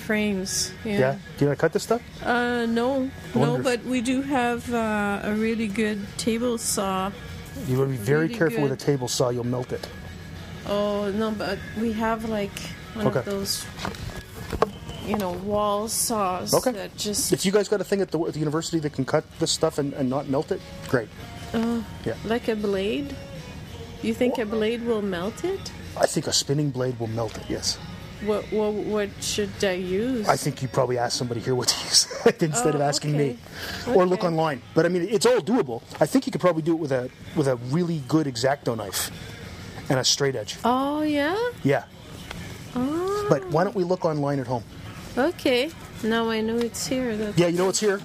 [0.06, 0.72] frames.
[0.84, 0.98] yeah.
[0.98, 1.12] Yeah.
[1.14, 2.02] Do you know how to cut this stuff?
[2.22, 7.10] Uh, no, no, but we do have uh, a really good table saw.
[7.66, 9.30] You want to be very Really careful with a table saw.
[9.30, 9.86] You'll melt it.
[10.66, 12.56] Oh no, but we have like
[12.94, 13.18] one Okay.
[13.20, 13.66] of those,
[15.10, 16.72] you know, wall saws Okay.
[16.72, 19.04] that just If you guys got a thing at the, at the university that can
[19.04, 21.08] cut this stuff and, and not melt it, great.
[21.52, 22.14] Uh, yeah.
[22.24, 23.14] like a blade.
[24.02, 25.72] You think a blade will melt it?
[25.96, 27.44] I think a spinning blade will melt it.
[27.48, 27.76] Yes.
[28.24, 30.28] What what what should I use?
[30.28, 32.06] I think you probably ask somebody here what to use
[32.40, 33.36] instead of Oh, asking okay.
[33.86, 34.60] me, or look online.
[34.74, 35.80] But I mean, it's all doable.
[36.00, 39.10] I think you could probably do it with a with a really good X-Acto knife
[39.88, 40.56] and a straight edge.
[40.64, 41.34] Oh yeah.
[41.64, 41.84] Yeah.
[42.76, 43.26] Oh.
[43.30, 44.64] But why don't we look online at home?
[45.16, 45.70] Okay.
[46.02, 47.16] Now I know it's here.
[47.16, 48.00] That's Yeah, you know it's here,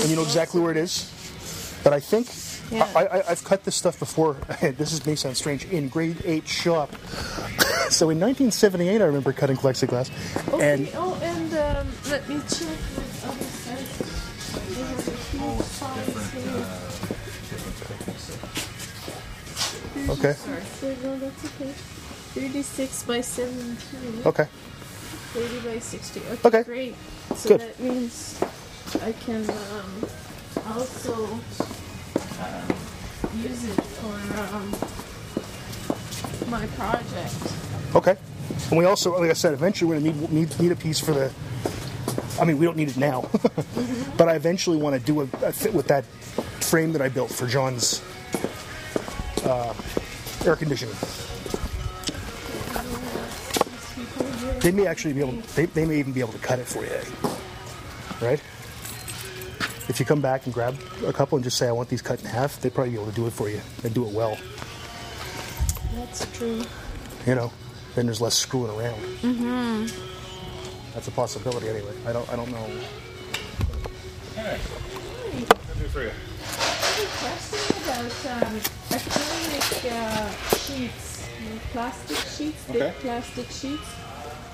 [0.00, 1.10] and you know exactly where it is.
[1.84, 2.28] But I think
[2.72, 2.88] Yeah.
[2.96, 4.34] I, I, I've cut this stuff before.
[4.60, 6.90] this is may sound strange in grade eight shop.
[7.90, 10.10] so in 1978, I remember cutting plexiglass,
[10.52, 10.72] Okay.
[10.72, 13.98] and oh, and um, let me check with other size.
[14.74, 16.66] They have a huge size here.
[20.10, 20.96] okay, Sorry.
[21.04, 21.72] No, that's okay.
[22.34, 24.22] 36 by 17.
[24.26, 24.46] okay,
[25.34, 26.20] 30 by 60.
[26.20, 26.62] Okay, Okay.
[26.62, 26.94] great.
[27.36, 27.60] So Good.
[27.60, 28.40] that means
[29.02, 30.06] I can um,
[30.76, 32.76] also um,
[33.42, 34.14] use it for
[34.54, 34.70] um,
[36.50, 37.34] my project.
[37.96, 38.16] okay.
[38.70, 41.12] And we also, like I said, eventually we're gonna need need, need a piece for
[41.12, 41.32] the.
[42.40, 43.28] I mean, we don't need it now,
[44.16, 46.04] but I eventually want to do a, a fit with that
[46.62, 48.02] frame that I built for John's
[49.44, 49.72] uh,
[50.44, 50.94] air conditioning.
[54.64, 55.32] They may actually be able.
[55.54, 56.90] They, they may even be able to cut it for you,
[58.26, 58.40] right?
[59.90, 60.74] If you come back and grab
[61.06, 63.10] a couple and just say, "I want these cut in half," they'd probably be able
[63.10, 64.38] to do it for you and do it well.
[65.96, 66.64] That's true.
[67.26, 67.52] You know,
[67.94, 69.00] then there's less screwing around.
[69.20, 70.94] Mm-hmm.
[70.94, 71.92] That's a possibility, anyway.
[72.06, 72.26] I don't.
[72.32, 72.66] I don't know.
[74.38, 74.60] I have
[77.02, 81.28] a question about um, acrylic uh, sheets,
[81.72, 82.94] plastic sheets, thick Okay.
[83.00, 83.90] plastic sheets.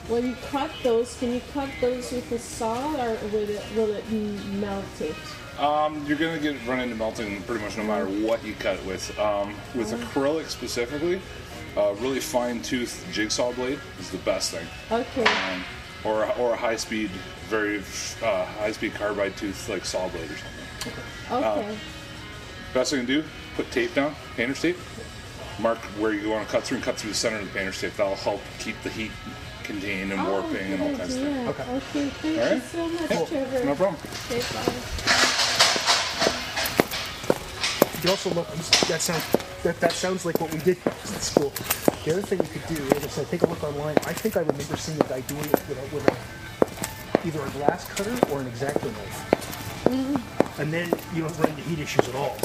[0.09, 3.93] When you cut those, can you cut those with a saw or will it, will
[3.93, 5.15] it melt it?
[5.59, 8.87] Um, you're gonna get run into melting pretty much no matter what you cut it
[8.87, 9.17] with.
[9.19, 11.21] Um, with acrylic specifically,
[11.77, 14.67] a really fine tooth jigsaw blade is the best thing.
[14.91, 15.25] Okay.
[15.25, 15.65] Um,
[16.05, 17.11] or or a high speed,
[17.49, 17.79] very
[18.23, 21.05] uh, high speed carbide tooth like saw blade or something.
[21.31, 21.79] Okay.
[22.73, 24.79] Best thing to do: put tape down, painter's tape.
[25.59, 27.79] Mark where you want to cut through and cut through the center of the painter's
[27.79, 27.95] tape.
[27.97, 29.11] That'll help keep the heat
[29.65, 31.35] contained and warping and all kinds of oh, idea.
[31.35, 31.49] things.
[31.49, 31.63] Okay.
[31.71, 32.11] Okay.
[32.11, 33.27] Thank All you so much, Cool.
[33.27, 33.65] Trevor.
[33.65, 34.01] No problem.
[34.27, 34.73] Okay, bye.
[37.95, 38.49] You can also look.
[38.89, 39.25] That sounds.
[39.63, 41.53] That, that sounds like what we did at school.
[42.05, 43.97] The other thing you could do, is I said, take a look online.
[44.07, 47.51] I think I remember seeing a guy doing it with a, with a either a
[47.51, 49.85] glass cutter or an X-Acto knife.
[49.85, 50.63] Mm-hmm.
[50.63, 52.37] And then you don't run into heat issues at all.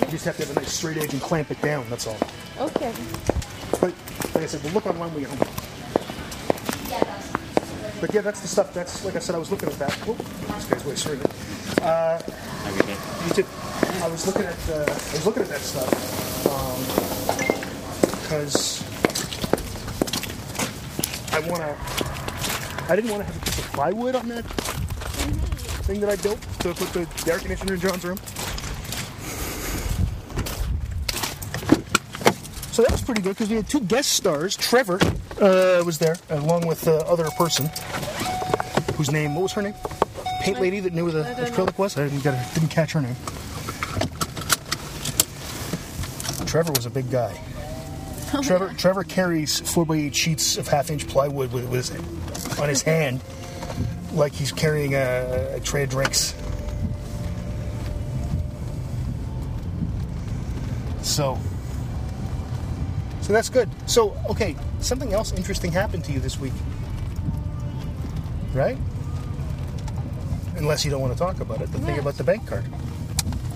[0.00, 1.84] You just have to have a nice straight edge and clamp it down.
[1.90, 2.16] That's all.
[2.58, 2.94] Okay.
[3.72, 3.92] But
[4.34, 5.48] like I said, we'll look online when we get home.
[8.00, 8.72] But yeah, that's the stuff.
[8.72, 9.92] That's like I said, I was looking at that.
[10.06, 11.20] Whoop, this guy's way straight.
[11.82, 12.20] Uh,
[13.26, 13.46] you too.
[14.02, 15.90] I was looking at uh, I was looking at that stuff
[18.22, 18.82] because
[21.34, 21.76] I want to.
[22.90, 24.44] I didn't want to have a piece of plywood on that
[25.84, 28.18] thing that I built to put the air conditioner in John's room.
[32.80, 34.56] So that was pretty good because we had two guest stars.
[34.56, 34.98] Trevor
[35.38, 37.68] uh, was there along with the other person
[38.94, 39.34] whose name.
[39.34, 39.74] What was her name?
[40.40, 41.98] Paint lady that knew where the acrylic was.
[41.98, 43.16] I didn't get her, didn't catch her name.
[46.46, 47.38] Trevor was a big guy.
[48.44, 52.70] Trevor Trevor carries four by eight sheets of half inch plywood with, with his, on
[52.70, 53.20] his hand,
[54.14, 56.34] like he's carrying a, a tray of drinks.
[61.02, 61.38] So,
[63.30, 63.68] so that's good.
[63.86, 66.52] So, okay, something else interesting happened to you this week,
[68.52, 68.76] right?
[70.56, 72.00] Unless you don't want to talk about it, the thing Yes.
[72.00, 72.64] about the bank card.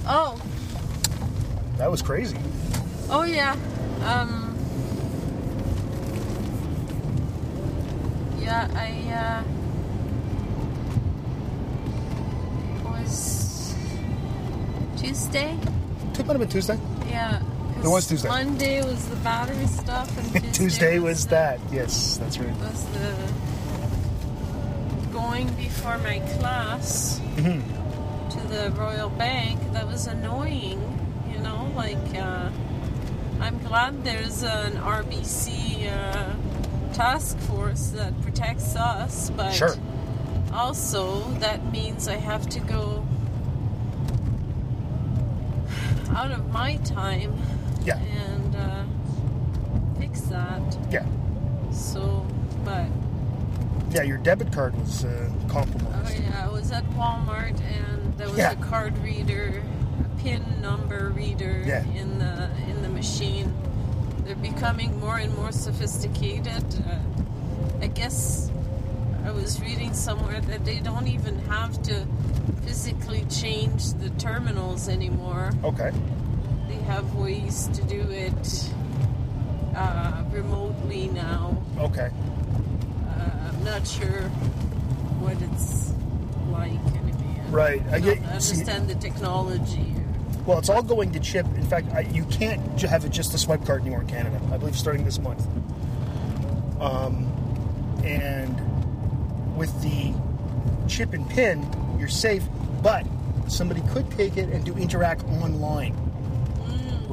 [0.06, 0.40] Oh.
[1.78, 2.38] That was crazy.
[3.10, 3.56] Oh yeah.
[4.04, 4.56] Um.
[8.38, 9.42] Yeah, I
[12.84, 13.74] uh, was
[14.98, 15.58] Tuesday.
[16.12, 16.78] It might have been Tuesday.
[17.08, 17.42] Yeah.
[17.85, 18.28] It was Tuesday.
[18.28, 21.61] Monday was the battery stuff, and Tuesday, Tuesday was the- that.
[21.70, 22.57] Yes, that's right.
[22.59, 23.14] Was the
[25.12, 28.30] going before my class Mm-hmm.
[28.30, 30.80] to the Royal Bank that was annoying.
[31.32, 32.49] You know, like uh,
[33.41, 36.32] I'm glad there's an RBC uh,
[36.95, 39.74] task force that protects us, but Sure.
[40.55, 43.05] also that means I have to go
[46.16, 47.35] out of my time
[47.85, 47.99] Yeah.
[47.99, 48.85] and uh,
[49.99, 50.62] fix that.
[50.91, 51.05] Yeah.
[51.72, 52.26] So,
[52.64, 52.87] but
[53.91, 56.18] Yeah, your debit card was uh, oh compromised.
[56.20, 58.53] yeah, I was at Walmart and there was Yeah.
[58.53, 59.62] a card reader,
[60.01, 61.85] a pin number reader Yeah.
[61.95, 63.53] in the in the machine.
[64.24, 66.64] They're becoming more and more sophisticated.
[66.89, 66.97] Uh,
[67.82, 68.51] I guess
[69.26, 72.07] I was reading somewhere that they don't even have to
[72.62, 75.51] physically change the terminals anymore.
[75.62, 75.93] Okay.
[76.87, 78.70] Have ways to do it
[79.74, 81.57] uh, remotely now.
[81.78, 82.11] Okay.
[83.09, 84.22] Uh, I'm not sure
[85.20, 85.93] what it's
[86.51, 86.70] like.
[86.95, 87.41] Anyway.
[87.41, 87.82] I Right.
[87.91, 89.95] I get- see- understand the technology.
[90.47, 91.47] Well, it's all going to chip.
[91.57, 94.39] In fact, I, you can't have it just a swipe card anymore in Canada.
[94.53, 95.47] I believe starting this month.
[96.80, 97.24] Um,
[98.05, 100.12] and with the
[100.87, 101.66] chip and pin,
[101.99, 102.45] you're safe.
[102.82, 103.07] But
[103.49, 105.97] somebody could take it and do Interac online,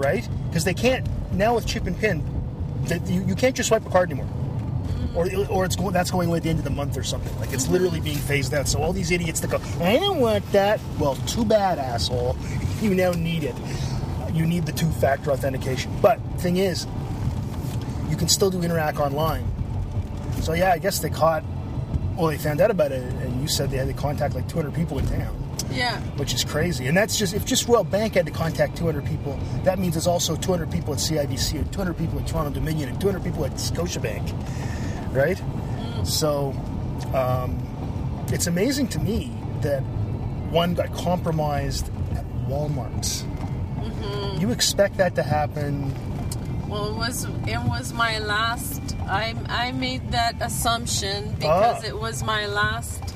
[0.02, 0.28] right?
[0.50, 2.24] Because they can't now with chip and pin.
[2.86, 4.28] That you, you can't just swipe a card anymore.
[5.16, 7.38] Or, or it's going, that's going away at the end of the month or something.
[7.40, 7.74] Like it's mm-hmm.
[7.74, 8.68] literally being phased out.
[8.68, 10.80] So all these idiots that go, I don't want that.
[11.00, 12.36] Well, too bad, asshole.
[12.82, 13.54] You now need it.
[14.34, 15.96] You need the two-factor authentication.
[16.02, 16.88] But thing is,
[18.10, 19.46] you can still do Interac online.
[20.42, 21.44] So yeah, I guess they caught.
[22.18, 24.74] Well, they found out about it, and you said they had to contact like 200
[24.74, 25.38] people in town,
[25.72, 26.00] Yeah.
[26.18, 26.88] which is crazy.
[26.88, 30.08] And that's just if just Royal Bank had to contact 200 people, that means there's
[30.08, 33.54] also 200 people at CIBC, and 200 people at Toronto Dominion, and 200 people at
[33.54, 34.34] Scotiabank,
[35.14, 35.42] right?
[36.06, 36.52] So
[37.14, 37.58] um,
[38.32, 39.82] it's amazing to me that
[40.52, 43.28] one got compromised at Walmart.
[44.40, 45.94] You expect that to happen?
[46.68, 48.82] Well, it was it was my last.
[49.08, 51.88] I I made that assumption because Ah.
[51.88, 53.11] it was my last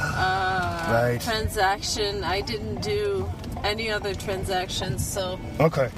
[0.00, 1.20] uh, Right.
[1.20, 2.24] transaction.
[2.24, 3.28] I didn't do
[3.64, 5.88] any other transactions, so Okay.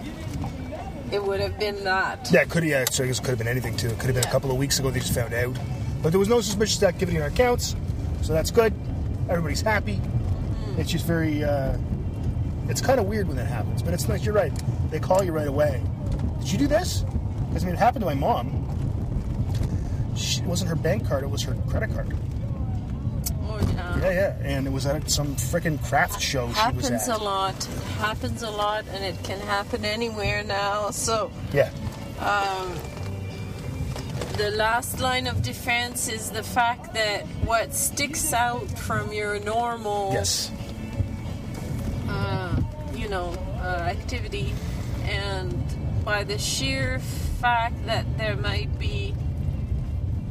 [1.11, 2.29] it would have been that.
[2.33, 3.89] Yeah, could yeah, so I guess it could have been anything too.
[3.89, 5.57] It could have been a couple of weeks ago they just found out.
[6.03, 7.77] But there was no suspicious activity in our accounts,
[8.23, 8.73] so that's good.
[9.29, 10.01] Everybody's happy.
[10.77, 11.77] It's just very uh,
[12.69, 14.25] it's kind of weird when that happens, but it's nice.
[14.25, 14.53] You're right.
[14.91, 15.81] They call you right away.
[16.41, 17.05] Did you do this?
[17.49, 18.59] Because I mean, it happened to my mom.
[20.17, 22.15] She, it wasn't her bank card; it was her credit card.
[23.97, 24.05] Yeah.
[24.05, 27.21] Yeah, yeah, and it was at some freaking craft show she was happens at.
[27.21, 27.55] a lot.
[27.55, 30.91] It happens a lot, and it can happen anywhere now.
[30.91, 31.71] So Yeah,
[34.37, 40.11] the last line of defense is the fact that what sticks out from your normal,
[40.13, 40.51] yes,
[42.09, 42.61] uh,
[42.95, 44.53] you know, uh, activity,
[45.05, 45.55] and
[46.05, 46.99] by the sheer
[47.41, 49.15] fact that there might be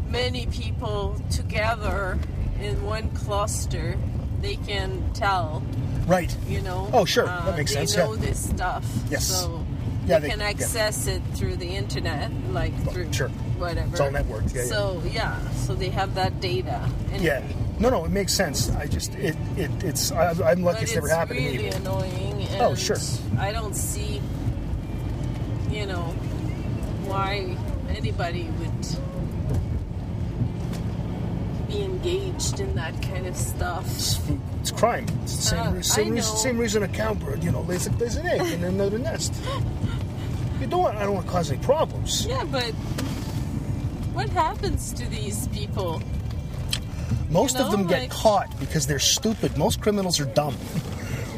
[0.09, 2.17] many people together
[2.61, 3.97] in one cluster,
[4.41, 5.63] they can tell.
[6.07, 6.35] right.
[6.47, 6.89] you know.
[6.93, 7.27] Oh, sure.
[7.27, 8.19] uh, That makes they sense, know yeah.
[8.21, 8.85] this stuff.
[9.09, 9.25] Yes.
[9.27, 9.65] So
[10.05, 10.49] Yeah, they, they- can yeah.
[10.49, 13.29] access it through the internet, like through sure.
[13.59, 13.89] whatever.
[13.91, 14.67] It's all networked, yeah, yeah.
[14.67, 16.87] So yeah, so they have that data.
[17.11, 17.43] And Yeah.
[17.79, 18.69] No, no, it makes sense.
[18.75, 21.63] I just it, it it's I, I'm lucky But it's never it's happened really to
[21.63, 21.63] me.
[21.65, 22.47] Really annoying.
[22.59, 22.97] Oh, sure.
[23.39, 24.21] I don't see,
[25.71, 26.03] you know,
[27.09, 27.57] why
[27.89, 28.85] anybody would
[31.71, 33.85] be engaged in that kind of stuff.
[33.95, 34.19] It's,
[34.61, 35.05] it's crime.
[35.23, 38.15] It's the same, Uh, same reason, same reason a cowbird, you know, lays, a- lays
[38.17, 39.33] an egg in another nest.
[40.59, 42.25] You don't want, I don't want to cause any problems.
[42.27, 42.71] Yeah, but
[44.13, 46.01] what happens to these people?
[47.29, 49.57] Most You of them know, get caught because they're stupid.
[49.57, 50.55] Most criminals are dumb.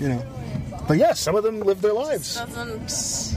[0.00, 0.24] you know.
[0.88, 2.36] But yeah, some of them live their lives.
[2.36, 3.36] Doesn't.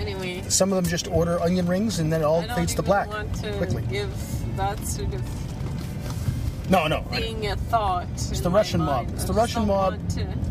[0.00, 3.08] Anyway, Some of them just order onion rings and then it all fades to black
[3.08, 3.82] want to quickly.
[3.90, 4.10] give
[4.56, 7.02] that sort of No, no.
[7.10, 8.06] Thing a thought.
[8.14, 9.08] It's the Russian mob.
[9.10, 9.98] It's the Russian mob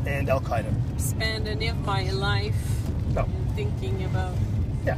[0.05, 0.71] and Al Qaeda.
[0.99, 2.55] spend any of my life
[3.13, 3.27] No.
[3.55, 4.33] thinking about.
[4.85, 4.97] Yeah.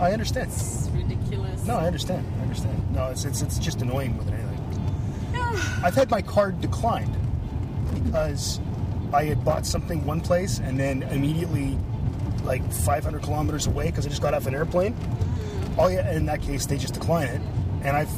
[0.00, 0.50] I understand.
[0.50, 1.64] It's ridiculous.
[1.66, 2.26] No, I understand.
[2.38, 2.92] I understand.
[2.94, 4.48] No, it's it's, it's just annoying more than anything.
[5.84, 7.14] I've had my card declined
[8.04, 8.60] because
[9.12, 11.78] I had bought something one place and then immediately,
[12.44, 14.96] like 500 kilometers away, because I just got off an airplane.
[15.78, 17.40] Oh yeah, in that case, they just decline it,
[17.82, 18.10] and I've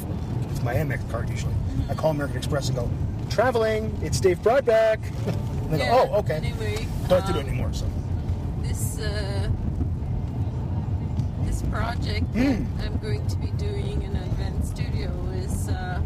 [0.51, 1.53] it's my Amex card usually.
[1.89, 2.89] I call American Express and go,
[3.29, 3.97] traveling.
[4.03, 4.99] It's Dave Broadback.
[5.25, 6.35] and they Yeah, go, oh okay.
[6.35, 7.73] Anyway, Don't have to do um, it anymore.
[7.73, 7.85] So
[8.61, 9.49] this uh,
[11.45, 16.01] this project that I'm going to be doing in Advanced Studio is uh,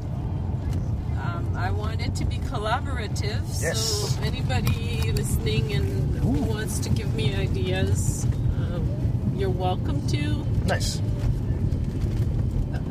[1.80, 3.42] want it to be collaborative.
[3.62, 3.80] Yes.
[4.16, 8.26] So anybody listening and who wants to give me ideas,
[8.58, 10.46] um, you're welcome to.
[10.66, 11.00] Nice.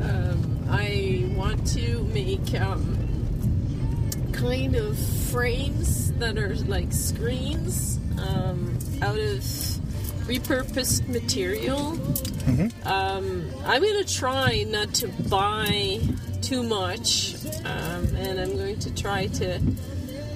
[0.01, 2.97] Um, I want to make um,
[4.31, 4.97] kind of
[5.29, 9.41] frames that are like screens um, out of
[10.29, 11.99] repurposed material.
[12.85, 15.99] Um, I'm going to try not to buy
[16.41, 19.61] too much, um, and I'm going to try to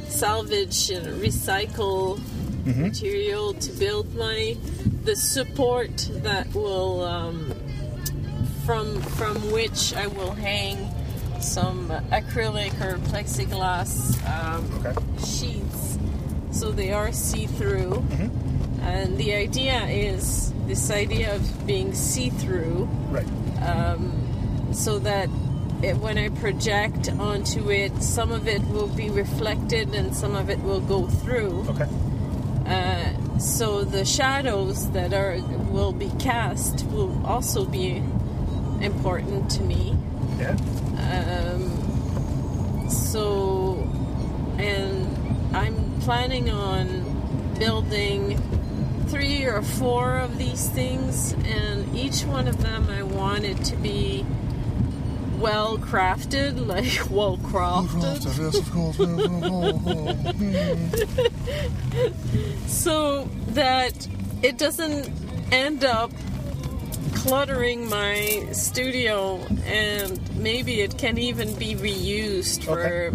[0.10, 2.20] salvage and recycle
[2.66, 4.56] material to build my
[5.04, 7.54] the support that will um,
[8.66, 10.90] from from which I will hang
[11.42, 14.96] some acrylic or plexiglass um, Okay.
[15.20, 15.98] sheets
[16.52, 18.02] so they are see-through
[18.82, 23.28] and the idea is this idea of being see-through Right.
[24.74, 25.28] so that
[25.82, 30.50] it, when I project onto it, some of it will be reflected and some of
[30.50, 31.66] it will go through.
[31.72, 31.88] Okay.
[32.66, 35.38] Uh, so the shadows that are
[35.70, 38.02] will be cast will also be
[38.82, 39.98] important to me.
[40.40, 40.56] Yeah.
[42.90, 43.76] So,
[44.58, 48.42] and I'm planning on building
[49.08, 54.26] three or four of these things, and each one of them I wanted to be
[55.44, 58.24] well crafted, like well crafted.
[58.40, 58.98] Yes, of course.
[62.72, 64.08] so that
[64.42, 65.12] it doesn't
[65.52, 66.12] end up
[67.14, 69.36] cluttering my studio
[69.66, 73.12] and maybe it can even be reused for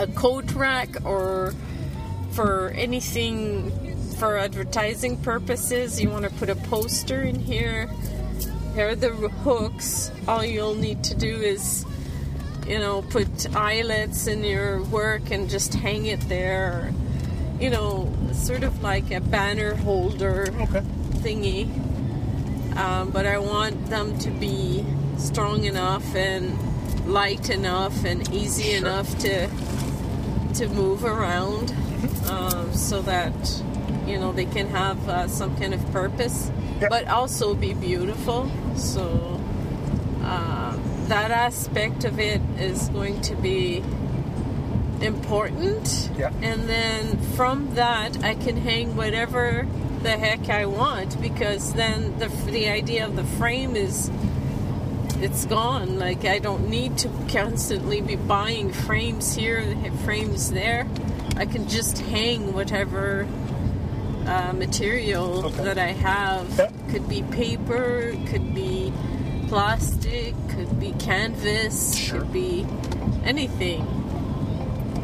[0.00, 1.54] a coat rack or
[2.32, 7.90] for anything for advertising purposes you want to put a poster in here
[8.76, 11.84] here are the hooks all you'll need to do is
[12.68, 16.92] you know put eyelets in your work and just hang it there
[17.58, 20.82] you know sort of like a banner holder Okay.
[21.24, 21.66] thingy.
[22.76, 24.84] Um, but I want them to be
[25.16, 26.54] strong enough and
[27.08, 29.48] light enough and easy enough to
[30.54, 31.74] to move around,
[32.28, 33.62] um, so that
[34.06, 36.50] you know they can have uh, some kind of purpose.
[36.80, 38.50] But also be beautiful.
[38.76, 39.40] So
[40.22, 43.82] uh, that aspect of it is going to be
[45.00, 46.10] important.
[46.18, 46.32] Yeah.
[46.42, 49.66] And then from that, I can hang whatever
[50.02, 54.10] the heck I want because then the the idea of the frame is
[55.20, 55.98] it's gone.
[55.98, 59.64] Like I don't need to constantly be buying frames here,
[60.04, 60.86] frames there.
[61.36, 63.26] I can just hang whatever
[64.26, 65.64] uh, material Okay.
[65.64, 66.58] that I have.
[66.58, 66.70] Yeah.
[66.90, 68.92] Could be paper, could be
[69.48, 72.20] plastic, could be canvas, Sure.
[72.20, 72.66] could be
[73.24, 73.86] anything.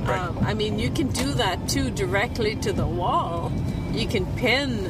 [0.04, 0.18] Right.
[0.18, 3.52] Um, I mean, you can do that too directly to the wall.
[3.92, 4.86] You can pin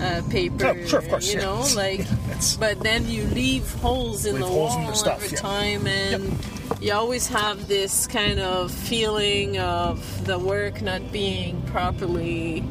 [0.00, 1.44] uh, paper, Oh, sure, of course, you yeah.
[1.46, 2.00] know, like.
[2.26, 5.36] That's- But then you leave holes in Leave the holes wall in the stuff, every
[5.36, 5.40] yeah.
[5.42, 6.38] time, and
[6.80, 12.64] you always have this kind of feeling of the work not being properly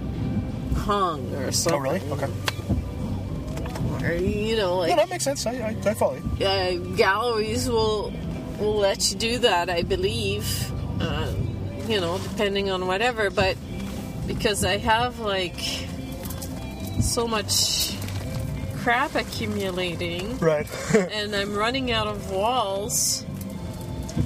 [0.80, 1.82] hung or Oh, something.
[1.82, 2.02] really?
[2.12, 2.28] Okay.
[4.02, 5.46] Or, you know, No, like that makes sense.
[5.46, 6.46] I, I, I follow you.
[6.46, 8.14] uh, galleries will
[8.60, 10.72] will let you do that, I believe.
[11.02, 11.32] Uh,
[11.88, 13.30] you know, depending on whatever.
[13.30, 13.58] But
[14.28, 15.60] because I have like
[17.02, 17.96] so much
[18.78, 20.68] crap accumulating, Right.
[21.12, 23.26] and I'm running out of walls.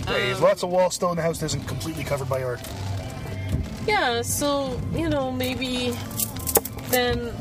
[0.08, 2.62] There's lots of wall still in the house that isn't completely covered by art.
[3.88, 5.93] Yeah, so you know maybe
[6.94, 7.34] then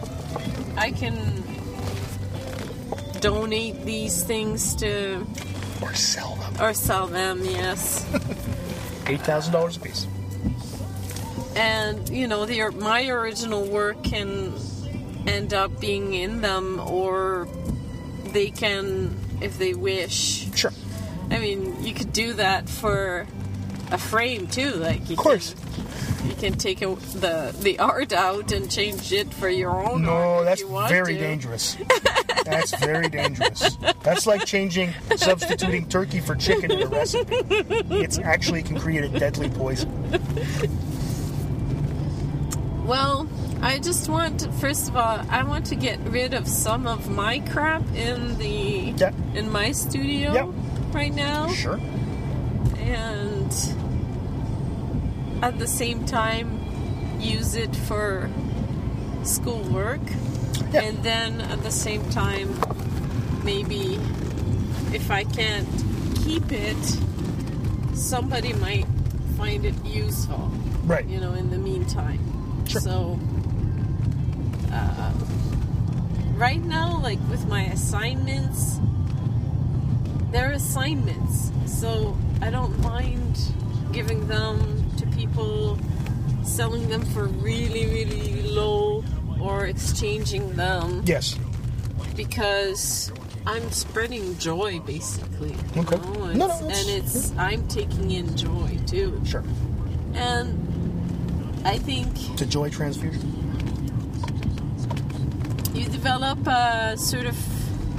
[0.77, 1.15] I can
[3.21, 5.27] donate these things to
[5.81, 6.55] Or sell them.
[6.61, 7.45] or sell them.
[7.45, 8.05] Yes.
[9.05, 10.07] $8,000 a piece.
[11.55, 14.55] and you know the my original work can
[15.27, 17.47] end up being in them or
[18.33, 20.73] they can if they wish Sure.
[21.31, 23.27] i mean you could do that for
[23.91, 25.55] a frame too like you Of course.
[25.75, 25.85] can,
[26.25, 30.45] you can take a, the the art out and change it for your own No,
[30.45, 31.21] that's very to.
[31.21, 31.77] dangerous.
[32.45, 33.77] That's very dangerous.
[34.03, 37.37] That's like changing, substituting turkey for chicken in a recipe.
[37.49, 39.89] It's actually can create a deadly poison.
[42.85, 43.29] Well,
[43.63, 47.39] I just want, first of all, I want to get rid of some of my
[47.51, 49.13] crap in the Yeah.
[49.35, 50.49] in my studio Yep.
[50.93, 51.79] right now, Sure.
[52.79, 53.53] and
[55.43, 56.61] at the same time
[57.21, 58.31] use it for
[59.25, 60.01] schoolwork,
[60.73, 60.83] Yeah.
[60.83, 62.59] and then at the same time,
[63.45, 63.99] maybe
[64.93, 65.69] if I can't
[66.25, 66.99] keep it,
[67.95, 68.87] somebody might
[69.37, 70.51] find it useful.
[70.85, 71.07] Right.
[71.07, 72.21] You know, in the meantime.
[72.67, 72.81] Sure.
[72.81, 73.21] So,
[74.73, 75.13] uh,
[76.37, 78.79] right now, like with my assignments,
[80.33, 81.53] they're assignments.
[81.67, 83.39] So I don't mind
[83.93, 84.72] giving them
[85.27, 85.79] people,
[86.43, 89.05] selling them for really, really low,
[89.41, 91.37] or exchanging them Yes.
[92.17, 93.13] because
[93.47, 95.55] I'm spreading joy, basically.
[95.77, 95.97] Okay.
[95.97, 96.33] know?
[96.33, 99.45] No, no, It's- and it's I'm taking in joy too, Sure.
[100.15, 100.59] and
[101.65, 103.29] I think It's a joy transfusion.
[105.75, 107.37] you develop a sort of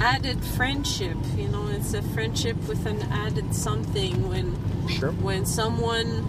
[0.00, 1.16] added friendship.
[1.38, 4.54] You know, it's a friendship with an added something when
[4.88, 5.12] Sure.
[5.12, 6.24] when someone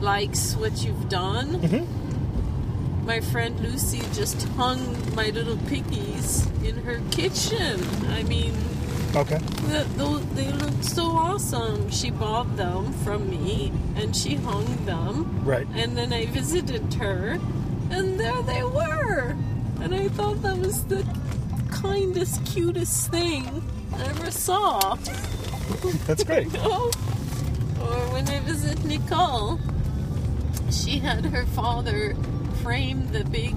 [0.00, 1.60] likes what you've done.
[1.60, 3.04] Mm-hmm.
[3.06, 4.80] My friend Lucy just hung
[5.14, 7.80] my little piggies in her kitchen.
[8.10, 8.52] I mean,
[9.16, 9.38] Okay.
[9.68, 11.90] the, those, they looked so awesome.
[11.90, 15.42] She bought them from me and she hung them.
[15.44, 15.66] Right.
[15.74, 17.38] And then I visited her,
[17.90, 19.34] and there they were.
[19.80, 21.02] And I thought that was the
[21.70, 23.62] kindest, cutest thing
[23.96, 24.96] I ever saw.
[26.06, 26.48] That's great.
[26.60, 26.90] Oh.
[27.80, 29.58] Or when I visit Nicole,
[30.72, 32.14] she had her father
[32.62, 33.54] frame the big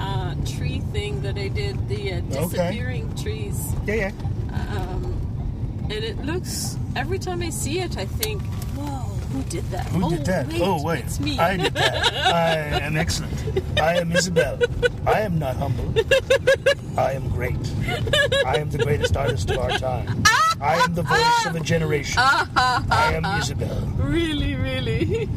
[0.00, 3.74] uh, tree thing that I did, the uh, disappearing trees.
[3.86, 4.10] Yeah, yeah.
[4.52, 8.42] Um, and it looks, every time I see it, I think,
[8.74, 9.86] whoa, who did that?
[9.86, 10.48] Who oh, did that?
[10.48, 11.04] Wait, oh, wait.
[11.04, 11.38] It's me.
[11.38, 12.14] I did that.
[12.14, 13.34] I am excellent.
[13.78, 14.58] I am Isabel.
[15.06, 15.94] I am not humble.
[16.98, 17.56] I am great.
[18.44, 20.24] I am the greatest artist of our time.
[20.60, 22.18] I am the voice of a generation.
[22.18, 23.80] I am Isabel.
[23.96, 25.24] really, really.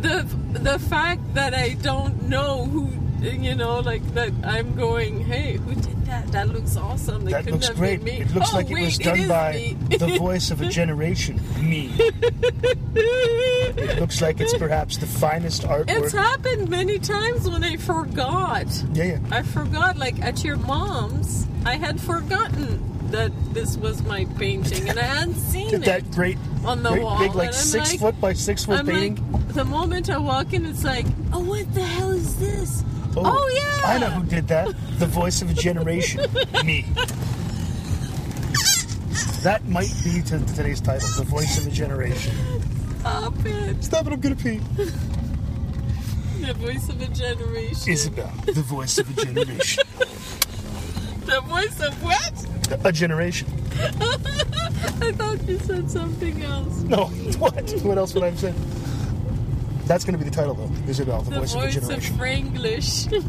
[0.00, 0.22] the
[0.52, 2.90] the fact that I don't know who,
[3.26, 6.28] you know, like that I'm going, hey, who did that?
[6.32, 7.26] That looks awesome.
[7.28, 8.06] It That looks have great.
[8.06, 11.40] It looks Oh, like it was done is by the voice of a generation.
[11.60, 11.90] Me.
[13.00, 15.90] It looks like it's perhaps the finest artwork.
[16.02, 18.66] It's happened many times when I forgot.
[18.92, 19.18] Yeah, yeah.
[19.30, 24.98] I forgot, like at your mom's, I had forgotten that this was my painting, and
[24.98, 27.18] I hadn't seen it that great, on the great wall.
[27.18, 29.32] big, like six like- foot by six foot I'm painting.
[29.32, 32.84] like, the moment I walk in, it's like, oh, what the hell is this?
[33.18, 33.82] Oh, oh yeah.
[33.84, 34.74] I know who did that.
[34.98, 36.22] The voice of a generation.
[36.64, 36.86] Me.
[39.42, 42.34] That might be to today's title, The Voice of a Generation.
[43.00, 43.84] Stop it.
[43.84, 44.60] Stop it, I'm gonna pee.
[46.40, 47.92] The voice of a generation.
[47.92, 49.84] Isabel, the voice of a generation.
[51.28, 52.86] the voice of what?
[52.86, 53.48] A generation.
[53.78, 56.80] I thought you said something else.
[56.82, 57.06] No,
[57.38, 57.70] what?
[57.82, 58.54] What else would I have said?
[59.86, 60.70] That's gonna be the title, though.
[60.90, 62.16] Isabel, the, The voice, voice of a of generation.
[62.18, 63.24] Franglish.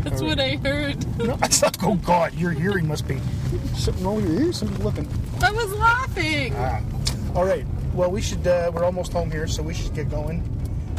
[0.04, 1.18] That's what I heard.
[1.18, 1.76] No, it's not.
[1.82, 3.20] Oh God, your hearing must be
[3.74, 4.58] something wrong with your ears.
[4.58, 5.08] Something looking.
[5.42, 6.54] I was laughing.
[6.56, 6.80] Ah.
[7.34, 7.66] All right.
[7.94, 8.46] Well, we should.
[8.46, 10.42] Uh, we're almost home here, so we should get going.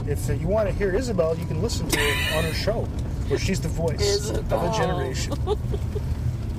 [0.07, 2.87] If uh, you want to hear Isabel, you can listen to her on her show,
[3.31, 5.33] where she's the voice of a generation.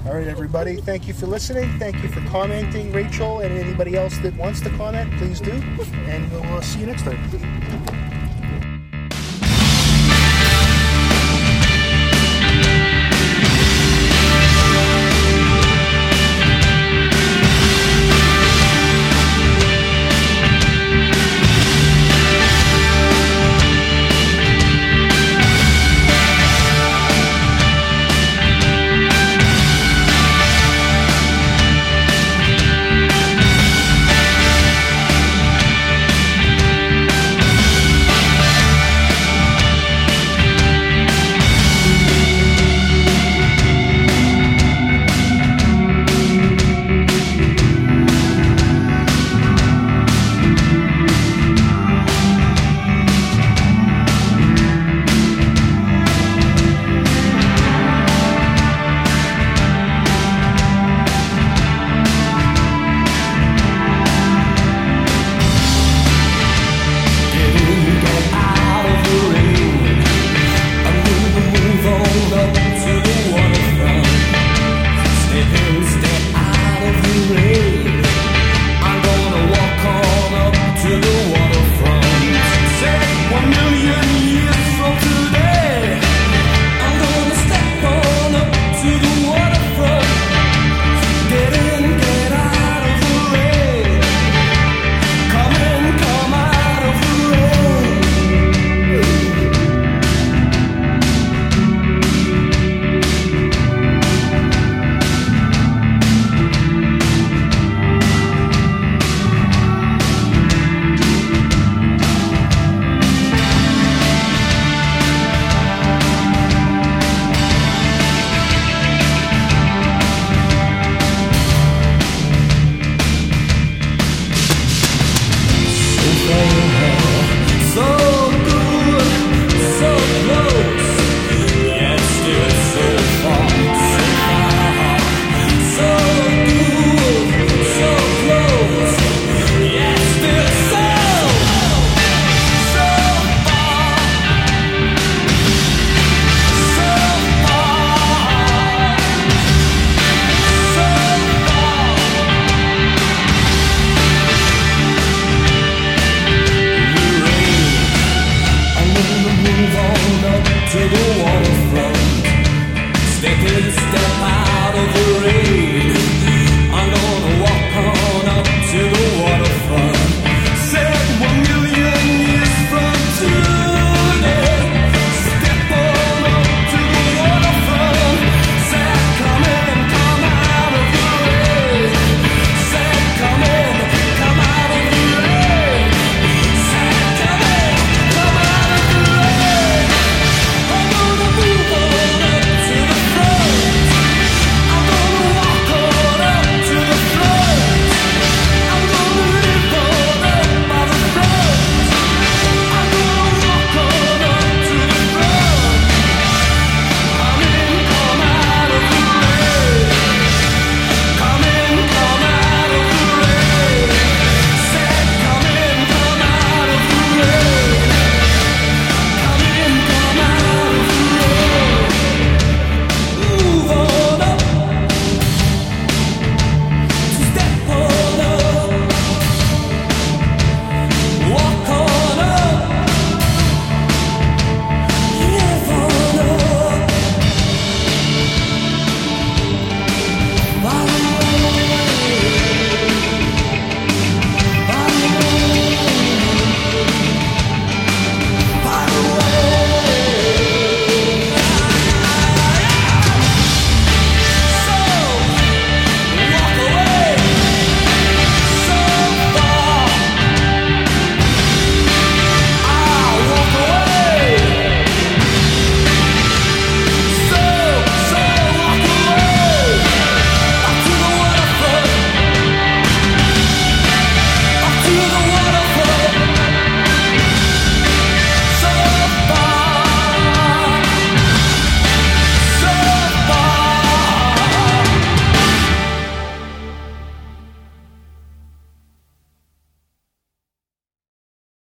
[0.07, 0.77] All right, everybody.
[0.77, 1.79] Thank you for listening.
[1.79, 5.53] Thank you for commenting, Rachel, and anybody else that wants to comment, please do.
[5.53, 7.62] And we'll uh, see you next time.